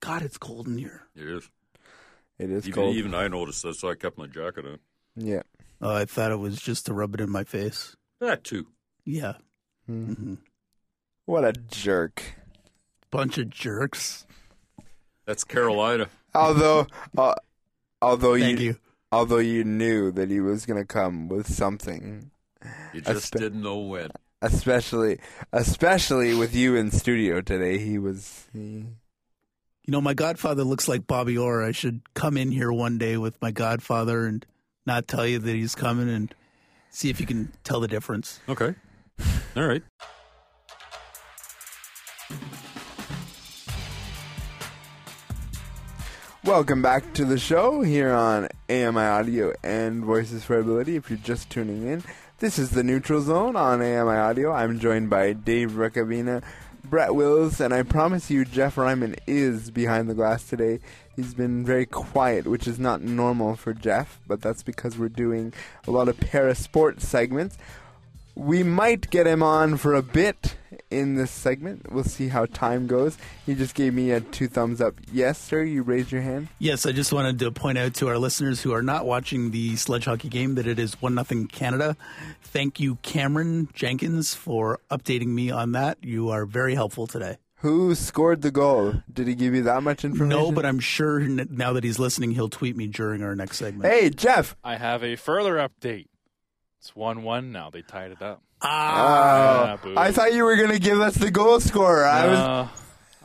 [0.01, 1.03] God, it's cold in here.
[1.15, 1.51] It is.
[2.39, 2.97] It is even, cold.
[2.97, 4.79] Even I noticed that, so I kept my jacket on.
[5.15, 5.43] Yeah.
[5.81, 7.95] Oh, I thought it was just to rub it in my face.
[8.21, 8.67] That too.
[9.05, 9.35] Yeah.
[9.87, 10.13] Hmm.
[10.13, 10.35] hmm
[11.27, 12.23] What a jerk.
[13.11, 14.27] Bunch of jerks.
[15.27, 16.09] That's Carolina.
[16.35, 17.35] Although, uh,
[18.03, 18.77] although Thank you, you.
[19.13, 22.31] although you knew that he was going to come with something,
[22.93, 24.11] You just Espe- didn't know when.
[24.43, 25.21] especially,
[25.53, 27.79] especially with you in studio today.
[27.79, 28.47] He was.
[28.53, 28.59] He,
[29.85, 31.63] You know, my godfather looks like Bobby Orr.
[31.65, 34.45] I should come in here one day with my godfather and
[34.89, 36.35] not tell you that he's coming and
[36.91, 38.41] see if you can tell the difference.
[38.49, 38.75] Okay.
[39.55, 39.83] All right.
[46.43, 50.97] Welcome back to the show here on AMI Audio and Voices for Ability.
[50.97, 52.03] If you're just tuning in,
[52.39, 54.53] this is the Neutral Zone on AMI Audio.
[54.53, 56.43] I'm joined by Dave Recavina,
[56.85, 60.81] Brett Wills, and I promise you, Jeff Ryman is behind the glass today.
[61.15, 65.53] He's been very quiet, which is not normal for Jeff, but that's because we're doing
[65.87, 67.59] a lot of para sports segments.
[68.39, 70.55] We might get him on for a bit
[70.93, 71.93] in this segment.
[71.93, 73.19] We'll see how time goes.
[73.45, 74.95] He just gave me a two thumbs up.
[75.13, 75.65] Yes, sir.
[75.65, 76.47] You raised your hand.
[76.61, 79.75] Yes, I just wanted to point out to our listeners who are not watching the
[79.75, 81.97] sledge hockey game that it is 1 nothing Canada.
[82.41, 85.99] Thank you, Cameron Jenkins, for updating me on that.
[86.01, 87.39] You are very helpful today.
[87.57, 89.03] Who scored the goal?
[89.13, 90.29] Did he give you that much information?
[90.29, 93.93] No, but I'm sure now that he's listening, he'll tweet me during our next segment.
[93.93, 94.55] Hey, Jeff.
[94.63, 96.07] I have a further update.
[96.81, 97.71] It's one-one now.
[97.71, 98.43] They tied it up.
[98.63, 99.95] Ah, Yeah.
[100.01, 102.05] I thought you were going to give us the goal scorer.
[102.05, 102.39] I was.
[102.39, 102.69] No,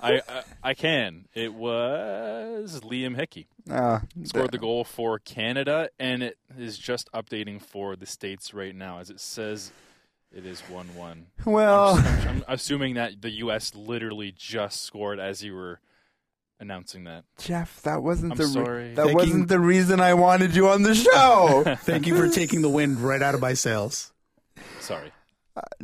[0.01, 1.25] I, I I can.
[1.33, 7.61] It was Liam Hickey Ah, scored the goal for Canada, and it is just updating
[7.61, 9.71] for the states right now, as it says
[10.35, 11.27] it is one-one.
[11.45, 13.73] Well- I'm, I'm- I'm assuming that the U.S.
[13.75, 15.79] literally just scored as you were
[16.59, 17.23] announcing that.
[17.37, 18.93] Jeff, that wasn't I'm the re- sorry.
[18.93, 19.45] that Thank wasn't you.
[19.47, 21.63] the reason I wanted you on the show.
[21.81, 24.11] Thank you for taking the wind right out of my sails.
[24.79, 25.11] Sorry.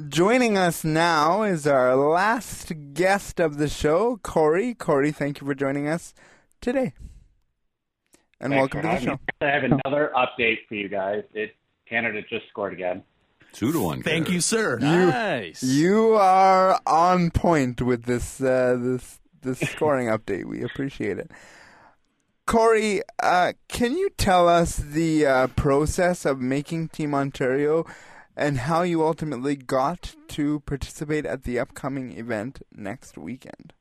[0.07, 4.74] Joining us now is our last guest of the show, Corey.
[4.74, 6.15] Corey, thank you for joining us
[6.59, 6.93] today,
[8.41, 9.11] and Thanks welcome to the show.
[9.11, 9.17] me.
[9.41, 11.22] I have another update for you guys.
[11.36, 11.55] It
[11.88, 13.03] Canada just scored again.
[13.53, 14.01] Two to one.
[14.01, 14.80] Thank you, sir.
[14.80, 15.61] Nice.
[15.61, 20.46] You are on point with this uh, this this scoring update.
[20.46, 21.32] We appreciate it.
[22.46, 27.86] Corey, uh, can you tell us the uh, process of making Team Ontario
[28.36, 33.74] and how you ultimately got to participate at the upcoming event next weekend?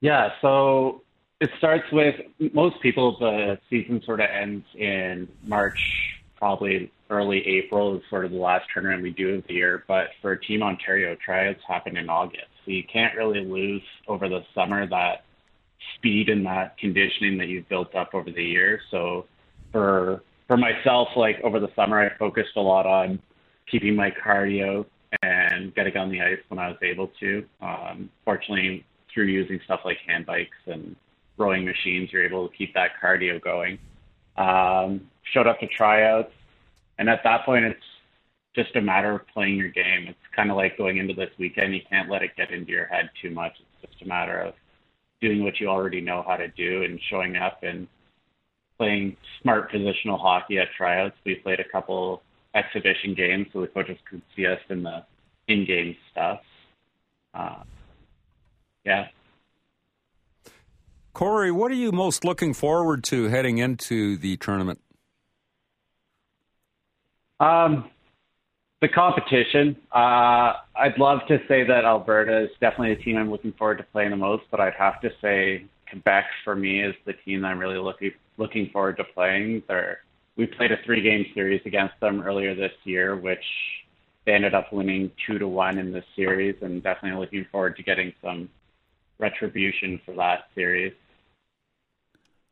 [0.00, 1.02] Yeah, so
[1.40, 2.14] it starts with
[2.52, 3.18] most people.
[3.18, 5.78] The season sort of ends in March,
[6.36, 9.84] probably early April is sort of the last tournament we do of the year.
[9.86, 14.44] But for Team Ontario, tryouts happen in August, so you can't really lose over the
[14.54, 15.24] summer that
[15.96, 18.80] speed and that conditioning that you've built up over the year.
[18.90, 19.26] So
[19.72, 23.20] for for myself, like over the summer, I focused a lot on
[23.70, 24.84] keeping my cardio
[25.22, 27.44] and getting on the ice when I was able to.
[27.60, 30.96] Um, fortunately, through using stuff like hand bikes and
[31.36, 33.78] rowing machines, you're able to keep that cardio going.
[34.36, 36.32] Um, showed up to tryouts,
[36.98, 37.82] and at that point, it's
[38.54, 40.06] just a matter of playing your game.
[40.08, 41.74] It's kind of like going into this weekend.
[41.74, 43.52] You can't let it get into your head too much.
[43.60, 44.54] It's just a matter of
[45.20, 47.86] doing what you already know how to do and showing up and
[48.78, 51.16] playing smart positional hockey at tryouts.
[51.24, 52.22] We played a couple
[52.54, 55.04] exhibition games so the coaches could see us in the
[55.46, 56.40] in-game stuff.
[57.34, 57.62] Uh,
[58.84, 59.08] yeah.
[61.12, 64.80] Corey, what are you most looking forward to heading into the tournament?
[67.38, 67.90] Um,
[68.80, 69.76] the competition.
[69.92, 73.84] Uh, I'd love to say that Alberta is definitely the team I'm looking forward to
[73.84, 77.58] playing the most, but I'd have to say Quebec for me is the team I'm
[77.58, 79.62] really looking looking forward to playing.
[79.68, 79.98] They're,
[80.36, 83.44] we played a three game series against them earlier this year, which
[84.24, 87.82] they ended up winning two to one in this series, and definitely looking forward to
[87.82, 88.48] getting some
[89.18, 90.94] retribution for that series.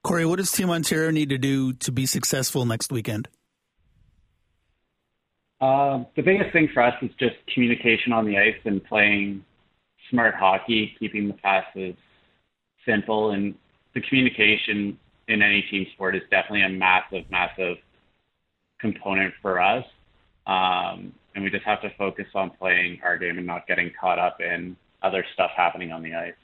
[0.05, 3.29] Corey, what does Team Ontario need to do to be successful next weekend?
[5.61, 9.45] Uh, the biggest thing for us is just communication on the ice and playing
[10.11, 11.95] smart hockey, keeping the passes
[12.87, 13.33] simple.
[13.33, 13.55] And
[13.95, 17.77] the communication in any team sport is definitely a massive, massive
[18.81, 19.85] component for us.
[20.47, 24.19] Um, and we just have to focus on playing our game and not getting caught
[24.19, 26.35] up in other stuff happening on the ice.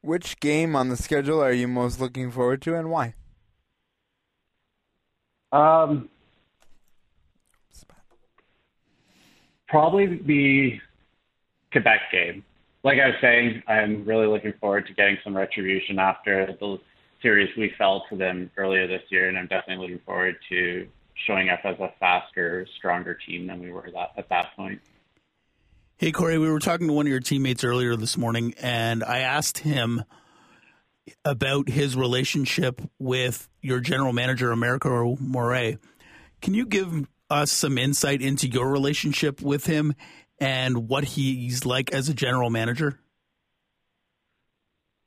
[0.00, 3.14] Which game on the schedule are you most looking forward to, and why?
[5.52, 6.08] Um,
[9.68, 10.78] probably the
[11.72, 12.44] Quebec game.
[12.86, 16.78] like I was saying, I'm really looking forward to getting some retribution after the
[17.20, 20.86] series we fell to them earlier this year, and I'm definitely looking forward to
[21.26, 24.80] showing up as a faster, stronger team than we were that, at that point.
[25.96, 29.20] Hey, Corey, we were talking to one of your teammates earlier this morning, and I
[29.20, 30.04] asked him
[31.24, 35.78] about his relationship with your general manager, Americo Moret.
[36.42, 39.94] Can you give us some insight into your relationship with him
[40.38, 43.00] and what he's like as a general manager?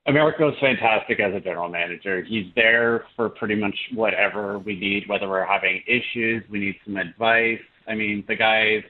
[0.06, 2.24] Americo's fantastic as a general manager.
[2.24, 6.98] He's there for pretty much whatever we need, whether we're having issues, we need some
[6.98, 7.60] advice.
[7.88, 8.84] I mean, the guy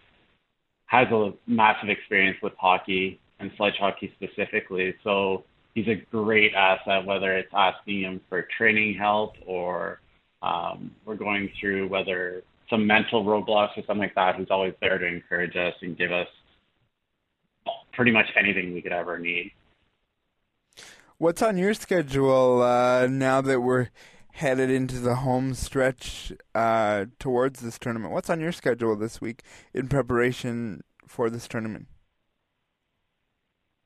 [0.86, 4.96] has a massive experience with hockey and sledge hockey specifically.
[5.04, 5.44] So
[5.76, 10.00] he's a great asset, whether it's asking him for training help or
[10.42, 14.36] um, we're going through whether some mental roadblocks or something like that.
[14.36, 16.28] who's always there to encourage us and give us
[17.94, 19.52] pretty much anything we could ever need.
[21.18, 23.90] What's on your schedule uh, now that we're
[24.32, 28.14] headed into the home stretch uh, towards this tournament?
[28.14, 29.44] What's on your schedule this week
[29.74, 31.88] in preparation for this tournament?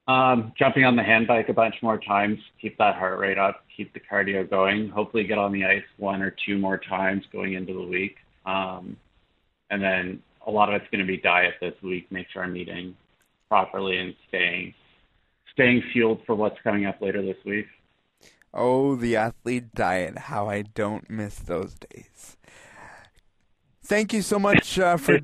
[0.08, 3.94] Um, jumping on the handbike a bunch more times, keep that heart rate up, keep
[3.94, 4.90] the cardio going.
[4.90, 8.18] Hopefully, get on the ice one or two more times going into the week.
[8.46, 8.98] Um,
[9.70, 12.12] and then a lot of it's going to be diet this week.
[12.12, 12.96] Make sure I'm eating
[13.50, 14.74] properly and staying
[15.54, 17.68] staying fueled for what's coming up later this week.
[18.54, 20.18] Oh, the athlete diet.
[20.18, 22.38] How I don't miss those days.
[23.84, 25.20] Thank you so much uh, for.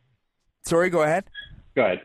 [0.62, 1.24] Sorry, go ahead.
[1.74, 2.02] Go ahead.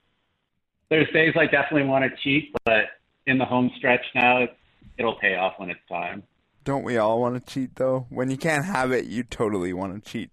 [0.89, 2.85] There's days I definitely want to cheat, but
[3.27, 4.53] in the home stretch now, it's,
[4.97, 6.23] it'll pay off when it's time.
[6.63, 8.07] Don't we all want to cheat, though?
[8.09, 10.31] When you can't have it, you totally want to cheat.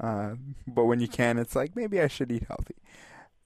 [0.00, 0.34] Uh,
[0.66, 2.76] but when you can, it's like, maybe I should eat healthy.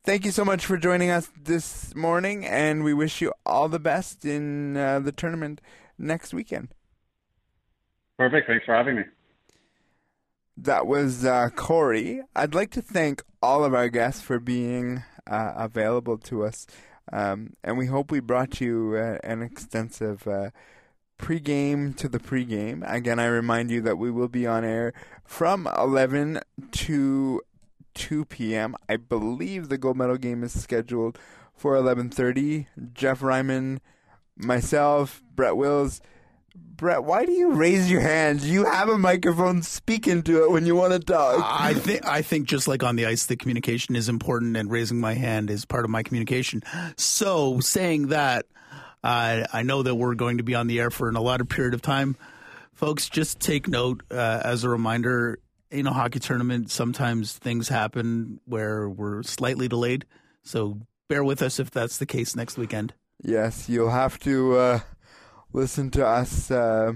[0.05, 3.81] Thank you so much for joining us this morning, and we wish you all the
[3.81, 5.61] best in uh, the tournament
[5.99, 6.69] next weekend.
[8.19, 8.47] Perfect.
[8.47, 9.03] Thanks for having me.
[10.57, 12.23] That was uh, Corey.
[12.37, 16.67] I'd like to thank all of our guests for being uh, available to us,
[17.13, 20.51] um, and we hope we brought you uh, an extensive uh,
[21.19, 22.83] pregame to the pregame.
[22.91, 24.93] Again, I remind you that we will be on air
[25.25, 26.41] from 11
[26.73, 27.41] to
[27.95, 28.75] 2 p.m.
[28.89, 31.19] I believe the gold medal game is scheduled
[31.55, 32.67] for 11:30.
[32.93, 33.81] Jeff Ryman,
[34.37, 36.01] myself, Brett Wills.
[36.57, 38.41] Brett, why do you raise your hand?
[38.43, 39.63] You have a microphone.
[39.63, 41.41] Speak into it when you want to talk.
[41.45, 45.01] I think I think just like on the ice, the communication is important, and raising
[45.01, 46.63] my hand is part of my communication.
[46.97, 48.47] So, saying that,
[49.05, 51.75] uh, I know that we're going to be on the air for an allotted period
[51.75, 52.17] of time.
[52.73, 55.39] Folks, just take note uh, as a reminder
[55.71, 60.07] in a hockey tournament, sometimes things happen where we're slightly delayed.
[60.43, 60.79] So
[61.09, 62.95] bear with us if that's the case next weekend.
[63.23, 64.81] Yes, you'll have to uh,
[65.53, 66.95] listen to us uh,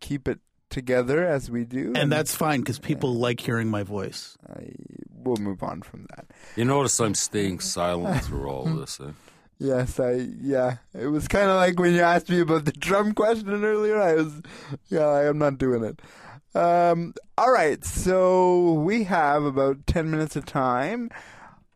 [0.00, 0.40] keep it
[0.70, 1.88] together as we do.
[1.88, 3.22] And, and that's fine because people yeah.
[3.22, 4.38] like hearing my voice.
[4.48, 4.72] I,
[5.12, 6.26] we'll move on from that.
[6.56, 8.98] You notice I'm staying silent through all this.
[8.98, 9.10] Eh?
[9.60, 10.78] Yes, I yeah.
[10.94, 14.00] It was kind of like when you asked me about the drum question earlier.
[14.00, 14.40] I was
[14.88, 16.00] yeah, I'm not doing it.
[16.54, 21.10] Um, all right, so we have about 10 minutes of time.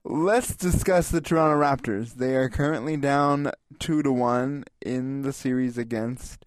[0.03, 2.15] Let's discuss the Toronto Raptors.
[2.15, 6.45] They are currently down 2 to 1 in the series against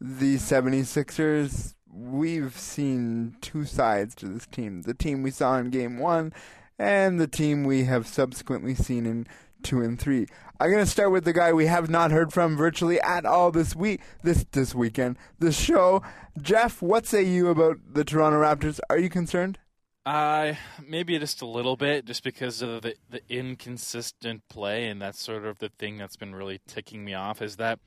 [0.00, 1.74] the 76ers.
[1.92, 4.82] We've seen two sides to this team.
[4.82, 6.32] The team we saw in game 1
[6.78, 9.26] and the team we have subsequently seen in
[9.64, 10.26] 2 and 3.
[10.60, 13.74] I'm to start with the guy we have not heard from virtually at all this
[13.74, 16.02] week, this this weekend, this show.
[16.40, 18.78] Jeff, what say you about the Toronto Raptors?
[18.88, 19.58] Are you concerned?
[20.06, 20.54] Uh,
[20.86, 25.44] maybe just a little bit, just because of the the inconsistent play, and that's sort
[25.44, 27.42] of the thing that's been really ticking me off.
[27.42, 27.80] Is that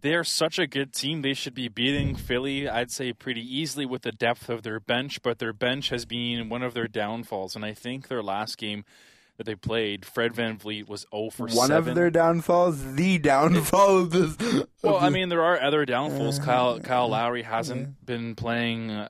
[0.00, 3.84] they are such a good team; they should be beating Philly, I'd say, pretty easily
[3.84, 5.22] with the depth of their bench.
[5.22, 8.84] But their bench has been one of their downfalls, and I think their last game
[9.36, 11.90] that they played, Fred VanVleet was 0 for One 7.
[11.90, 14.36] of their downfalls, the downfall of this.
[14.36, 16.38] Of well, I mean, there are other downfalls.
[16.40, 17.92] Uh, Kyle Kyle Lowry hasn't yeah.
[18.04, 19.06] been playing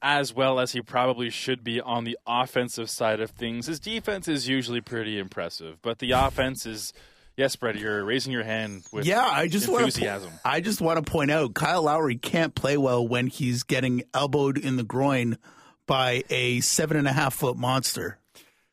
[0.00, 3.66] as well as he probably should be on the offensive side of things.
[3.66, 6.92] His defense is usually pretty impressive, but the offense is.
[7.36, 9.22] Yes, Brett, you're raising your hand with yeah.
[9.22, 10.30] I just enthusiasm.
[10.30, 13.62] Want to, I just want to point out Kyle Lowry can't play well when he's
[13.62, 15.38] getting elbowed in the groin
[15.86, 18.18] by a seven and a half foot monster.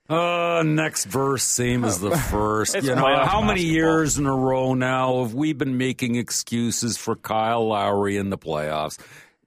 [0.07, 2.75] Uh, next verse, same as the first.
[2.75, 7.15] you know, how many years in a row now have we been making excuses for
[7.15, 8.99] Kyle Lowry in the playoffs?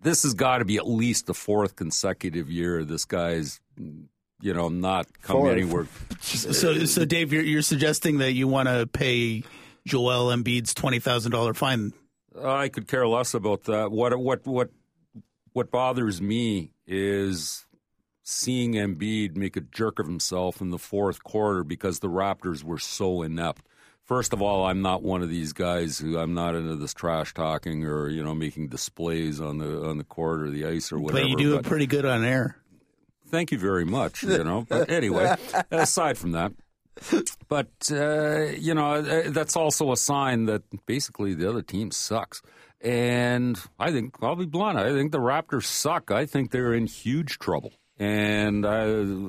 [0.03, 4.69] This has got to be at least the fourth consecutive year this guy's, you know,
[4.69, 5.53] not come fourth.
[5.53, 5.87] anywhere.
[6.21, 9.45] So, so Dave, you're, you're suggesting that you want to pay
[9.87, 11.93] Joel Embiid's twenty thousand dollar fine.
[12.41, 13.91] I could care less about that.
[13.91, 14.71] What what what
[15.53, 17.67] what bothers me is
[18.29, 22.79] seeing Embiid make a jerk of himself in the fourth quarter because the Raptors were
[22.79, 23.63] so inept.
[24.05, 27.33] First of all, I'm not one of these guys who I'm not into this trash
[27.33, 30.99] talking or you know making displays on the on the court or the ice or
[30.99, 31.23] whatever.
[31.23, 32.57] But you do it pretty good on air.
[33.29, 34.23] Thank you very much.
[34.23, 35.35] You know, but anyway,
[35.71, 36.53] aside from that,
[37.49, 42.43] but uh, you know uh, that's also a sign that basically the other team sucks.
[42.81, 44.79] And I think I'll be blunt.
[44.79, 46.11] I think the Raptors suck.
[46.11, 47.73] I think they're in huge trouble.
[48.01, 48.83] And I,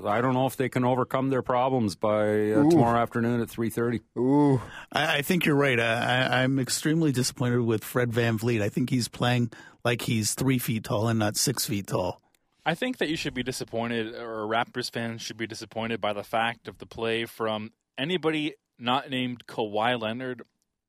[0.08, 3.72] I don't know if they can overcome their problems by uh, tomorrow afternoon at three
[3.72, 4.02] thirty.
[4.16, 4.62] Ooh,
[4.92, 5.80] I, I think you're right.
[5.80, 8.62] I, I, I'm extremely disappointed with Fred VanVleet.
[8.62, 9.52] I think he's playing
[9.84, 12.22] like he's three feet tall and not six feet tall.
[12.64, 16.24] I think that you should be disappointed, or Raptors fans should be disappointed by the
[16.24, 20.44] fact of the play from anybody not named Kawhi Leonard,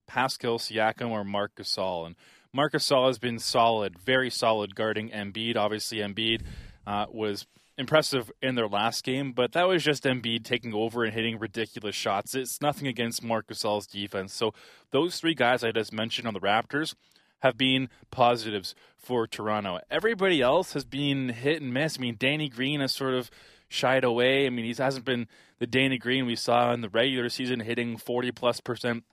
[0.06, 2.06] Pascal Siakam, or Marc Gasol.
[2.06, 2.16] And
[2.52, 5.56] Marc Gasol has been solid, very solid guarding Embiid.
[5.56, 6.42] Obviously, Embiid
[6.86, 7.46] uh, was
[7.80, 11.96] impressive in their last game, but that was just Embiid taking over and hitting ridiculous
[11.96, 12.34] shots.
[12.34, 14.34] It's nothing against Marc Gasol's defense.
[14.34, 14.52] So
[14.90, 16.94] those three guys I just mentioned on the Raptors
[17.40, 19.80] have been positives for Toronto.
[19.90, 21.98] Everybody else has been hit and miss.
[21.98, 23.30] I mean, Danny Green has sort of
[23.66, 24.46] shied away.
[24.46, 25.26] I mean, he hasn't been
[25.58, 29.04] the Danny Green we saw in the regular season, hitting 40 plus percent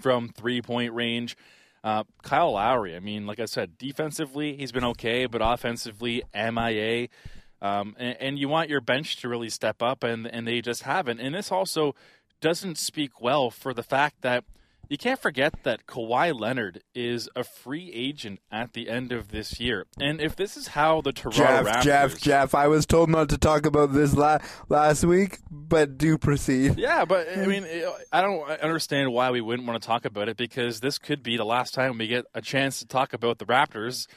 [0.00, 1.36] from three point range.
[1.82, 7.08] Uh, Kyle Lowry, I mean, like I said, defensively, he's been okay, but offensively, MIA.
[7.62, 10.82] Um, and, and, you want your bench to really step up, and, and they just
[10.82, 11.20] haven't.
[11.20, 11.94] And this also
[12.40, 14.42] doesn't speak well for the fact that
[14.88, 19.58] you can't forget that Kawhi Leonard is a free agent at the end of this
[19.58, 19.86] year.
[19.98, 21.82] And if this is how the Toronto Jeff, Raptors...
[21.82, 26.18] Jeff, Jeff, I was told not to talk about this la- last week, but do
[26.18, 26.78] proceed.
[26.78, 27.64] Yeah, but I mean,
[28.12, 31.38] I don't understand why we wouldn't want to talk about it because this could be
[31.38, 34.08] the last time we get a chance to talk about the Raptors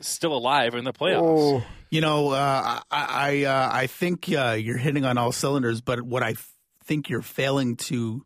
[0.00, 1.22] still alive in the playoffs.
[1.60, 1.64] Oh.
[1.90, 3.06] You know, uh, I
[3.40, 6.34] I, uh, I think uh, you're hitting on all cylinders, but what I
[6.84, 8.24] think you're failing to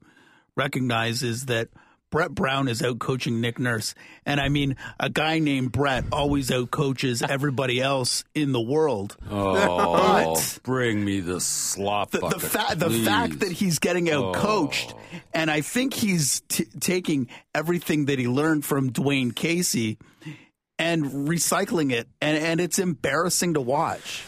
[0.57, 1.69] recognize is that
[2.11, 3.95] Brett Brown is out coaching Nick Nurse.
[4.27, 9.17] And I mean, a guy named Brett always out coaches everybody else in the world.
[9.31, 14.11] Oh, but bring me the slop the, bucket, the, fa- the fact that he's getting
[14.11, 15.01] out coached, Oh.
[15.33, 19.97] and I think he's t- taking everything that he learned from Dwane Casey
[20.83, 24.25] and recycling it, and, and it's embarrassing to watch.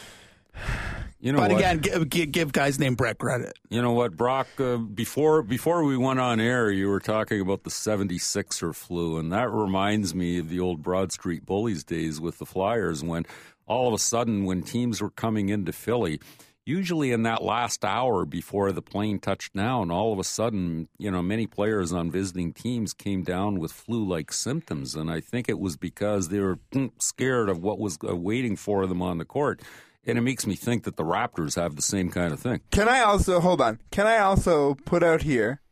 [1.18, 1.61] You know but what?
[1.61, 3.59] again, give, give, guys named Brett credit.
[3.70, 4.46] You know what, Brock?
[4.59, 9.32] Uh, before before we went on air, you were talking about the 76er flu, and
[9.32, 13.24] that reminds me of the old Broad Street Bullies days with the Flyers when
[13.66, 16.20] all of a sudden, when teams were coming into Philly,
[16.66, 21.10] usually in that last hour before the plane touched down, all of a sudden, you
[21.10, 24.94] know, many players on visiting teams came down with flu like symptoms.
[24.94, 28.56] And I think it was because they were mm, scared of what was uh, waiting
[28.56, 29.60] for them on the court.
[30.06, 32.60] And it makes me think that the Raptors have the same kind of thing.
[32.70, 33.80] Can I also hold on?
[33.90, 35.62] Can I also put out here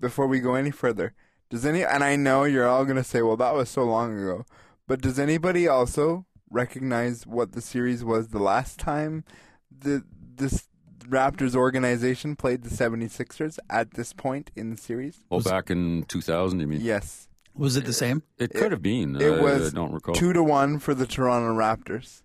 [0.00, 1.14] before we go any further?
[1.50, 4.46] Does any and I know you're all gonna say, well, that was so long ago,
[4.88, 9.24] but does anybody also recognize what the series was the last time
[9.70, 10.04] the
[10.42, 10.68] this
[11.08, 15.24] Raptors organization played the 76ers at this point in the series?
[15.30, 16.80] Well, back in 2000, you mean?
[16.80, 17.28] Yes.
[17.54, 18.22] Was it the same?
[18.38, 19.20] It could have been.
[19.20, 20.14] It I- was I don't recall.
[20.14, 22.22] two to one for the Toronto Raptors.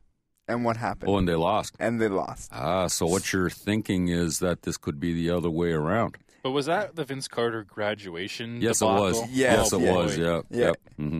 [0.50, 1.10] And what happened?
[1.12, 1.76] Oh, and they lost.
[1.78, 2.50] And they lost.
[2.54, 6.16] Ah, so what you're thinking is that this could be the other way around.
[6.42, 8.62] But was that the Vince Carter graduation?
[8.62, 9.18] Yes, it was.
[9.18, 9.94] Oh, Yes, it boy.
[9.94, 10.18] was.
[10.18, 10.42] Yeah.
[10.50, 10.66] Yeah.
[10.68, 10.76] Yep.
[10.96, 11.20] hmm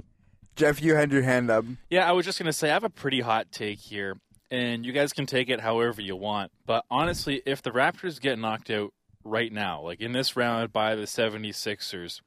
[0.56, 1.66] Jeff, you had your hand up.
[1.90, 4.16] Yeah, I was just going to say, I have a pretty hot take here,
[4.52, 6.52] and you guys can take it however you want.
[6.66, 8.94] But honestly, if the Raptors get knocked out
[9.24, 12.22] right now, like in this round by the 76ers,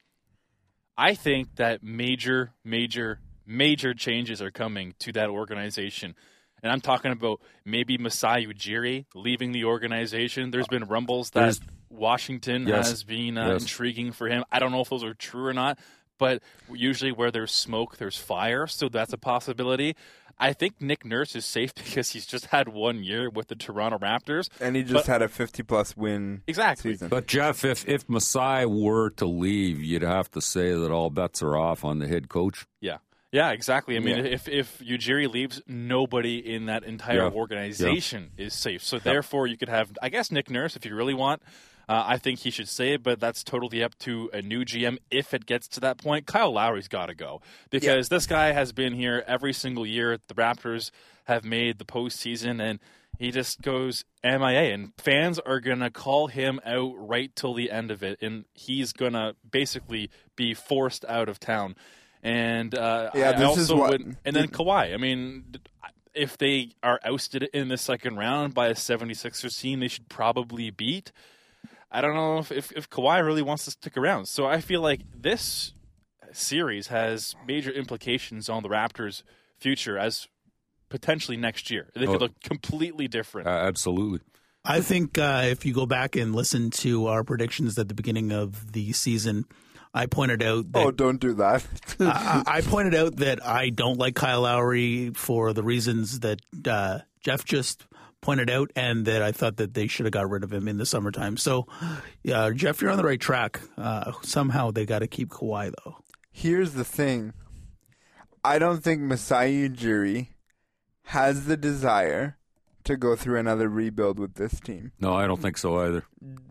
[0.97, 6.15] I think that major, major, major changes are coming to that organization.
[6.63, 10.51] And I'm talking about maybe Masai Ujiri leaving the organization.
[10.51, 11.59] There's been rumbles that There's-
[11.89, 12.89] Washington Yes.
[12.89, 13.63] has been uh, Yes.
[13.63, 14.45] intriguing for him.
[14.51, 15.77] I don't know if those are true or not,
[16.17, 16.41] but
[16.71, 18.65] usually where there's smoke, there's fire.
[18.67, 19.95] So that's a possibility.
[20.41, 23.97] I think Nick Nurse is safe because he's just had one year with the Toronto
[23.99, 24.49] Raptors.
[24.59, 26.93] And he just But- had a 50 plus win Exactly.
[26.93, 27.07] season.
[27.09, 31.41] But Jeff, if if Masai were to leave, you'd have to say that all bets
[31.43, 32.65] are off on the head coach.
[32.81, 32.97] Yeah.
[33.31, 33.95] Yeah, exactly.
[33.95, 34.23] I mean, Yeah.
[34.31, 37.29] if if Ujiri leaves, nobody in that entire Yeah.
[37.29, 38.83] organization is safe.
[38.83, 41.41] So therefore, you could have, I guess, Nick Nurse if you really want.
[41.91, 44.97] Uh, I think he should say it, but that's totally up to a new GM
[45.09, 46.25] if it gets to that point.
[46.25, 50.17] Kyle Lowry's got to go because this guy has been here every single year.
[50.27, 50.91] The Raptors
[51.25, 52.79] have made the postseason, and
[53.19, 57.91] he just goes MIA, and fans are gonna call him out right till the end
[57.91, 61.75] of it, and he's gonna basically be forced out of town.
[62.23, 64.93] And uh, Yeah, I this is what- would, and then Kawhi.
[64.93, 65.55] I mean,
[66.13, 70.69] if they are ousted in the second round by a 76ers team, they should probably
[70.69, 71.11] beat.
[71.91, 74.27] I don't know if, if, if Kawhi really wants to stick around.
[74.27, 75.73] So I feel like this
[76.31, 79.23] series has major implications on the Raptors'
[79.59, 80.27] future as
[80.89, 81.89] potentially next year.
[81.95, 82.13] They Oh.
[82.13, 83.47] could look completely different.
[83.47, 84.19] Uh, absolutely.
[84.63, 88.31] I think uh, if you go back and listen to our predictions at the beginning
[88.31, 89.45] of the season,
[89.93, 91.65] I pointed out that Oh, don't do that.
[91.99, 96.99] I, I pointed out that I don't like Kyle Lowry for the reasons that uh,
[97.21, 97.85] Jeff just
[98.21, 100.77] pointed out, and that I thought that they should have got rid of him in
[100.77, 101.37] the summertime.
[101.37, 101.67] So,
[102.23, 103.59] yeah, Jeff, you're on the right track.
[103.77, 105.97] Uh, somehow they got to keep Kawhi though.
[106.31, 107.33] Here's the thing.
[108.43, 110.29] I don't think Masai Ujiri
[111.05, 112.37] has the desire
[112.83, 114.91] to go through another rebuild with this team.
[114.99, 116.03] No, I don't think so either.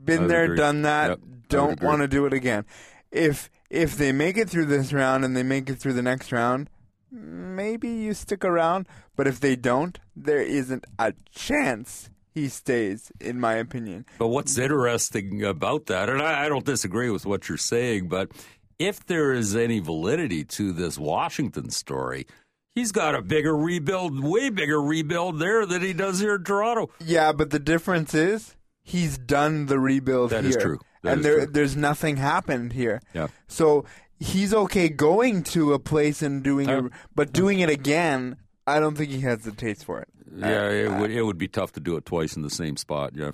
[0.04, 0.56] Been I would there, agree.
[0.56, 1.08] done that.
[1.10, 2.64] Yep, don't want to do it again.
[3.10, 6.30] If if they make it through this round and they make it through the next
[6.30, 6.70] round,
[7.10, 8.86] maybe you stick around.
[9.16, 14.06] But if they don't, there isn't a chance he stays, in my opinion.
[14.18, 18.30] But what's interesting about that, and I, I don't disagree with what you're saying, but
[18.78, 22.26] if there is any validity to this Washington story,
[22.74, 26.90] he's got a bigger rebuild, way bigger rebuild there than he does here in Toronto.
[27.04, 30.50] Yeah, but the difference is he's done the rebuild That here.
[30.50, 30.78] is true.
[31.02, 31.46] That and is there true.
[31.52, 33.02] there's nothing happened here.
[33.12, 33.26] Yeah.
[33.48, 33.84] So
[34.20, 38.78] he's okay going to a place and doing Uh, it, but doing it again, I
[38.78, 40.08] don't think he has the taste for it.
[40.32, 43.12] Yeah, it would it would be tough to do it twice in the same spot.
[43.16, 43.32] Yeah.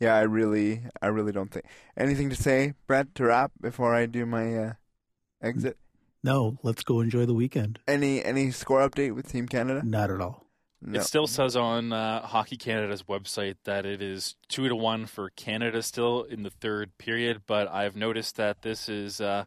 [0.00, 1.66] Yeah, I really, I really don't think.
[1.96, 4.72] Anything to say, Brett, to wrap before I do my uh,
[5.42, 5.76] exit?
[6.22, 7.80] No, let's go enjoy the weekend.
[7.86, 9.82] Any any score update with Team Canada?
[9.84, 10.46] Not at all.
[10.80, 11.00] No.
[11.00, 15.30] It still says on uh, Hockey Canada's website that it is two to one for
[15.30, 19.44] Canada still in the third period, but I've noticed that this is uh,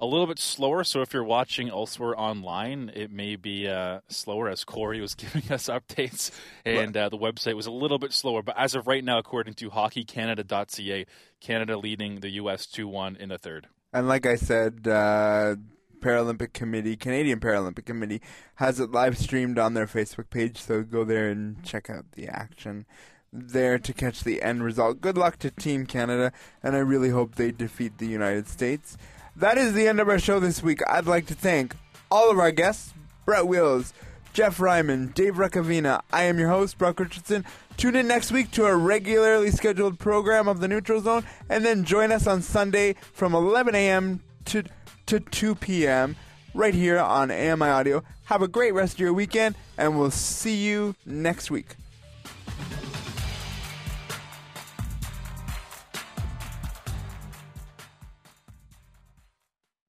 [0.00, 0.84] a little bit slower.
[0.84, 5.50] So if you're watching elsewhere online, it may be uh, slower as Corey was giving
[5.50, 6.30] us updates,
[6.64, 8.42] and uh, the website was a little bit slower.
[8.42, 11.06] But as of right now, according to HockeyCanada.ca,
[11.40, 12.66] Canada leading the U.S.
[12.66, 13.68] two one in the third.
[13.92, 15.56] And like I said, uh,
[16.00, 18.20] Paralympic Committee, Canadian Paralympic Committee,
[18.56, 20.60] has it live streamed on their Facebook page.
[20.60, 22.86] So go there and check out the action
[23.32, 25.00] there to catch the end result.
[25.00, 26.32] Good luck to Team Canada,
[26.62, 28.96] and I really hope they defeat the United States.
[29.38, 30.80] That is the end of our show this week.
[30.88, 31.76] I'd like to thank
[32.10, 32.92] all of our guests
[33.24, 33.94] Brett Wills,
[34.32, 36.00] Jeff Ryman, Dave Recavina.
[36.12, 37.44] I am your host, Brock Richardson.
[37.76, 41.84] Tune in next week to our regularly scheduled program of the Neutral Zone, and then
[41.84, 44.24] join us on Sunday from 11 a.m.
[44.46, 44.64] to,
[45.06, 46.16] to 2 p.m.
[46.52, 48.02] right here on AMI Audio.
[48.24, 51.76] Have a great rest of your weekend, and we'll see you next week.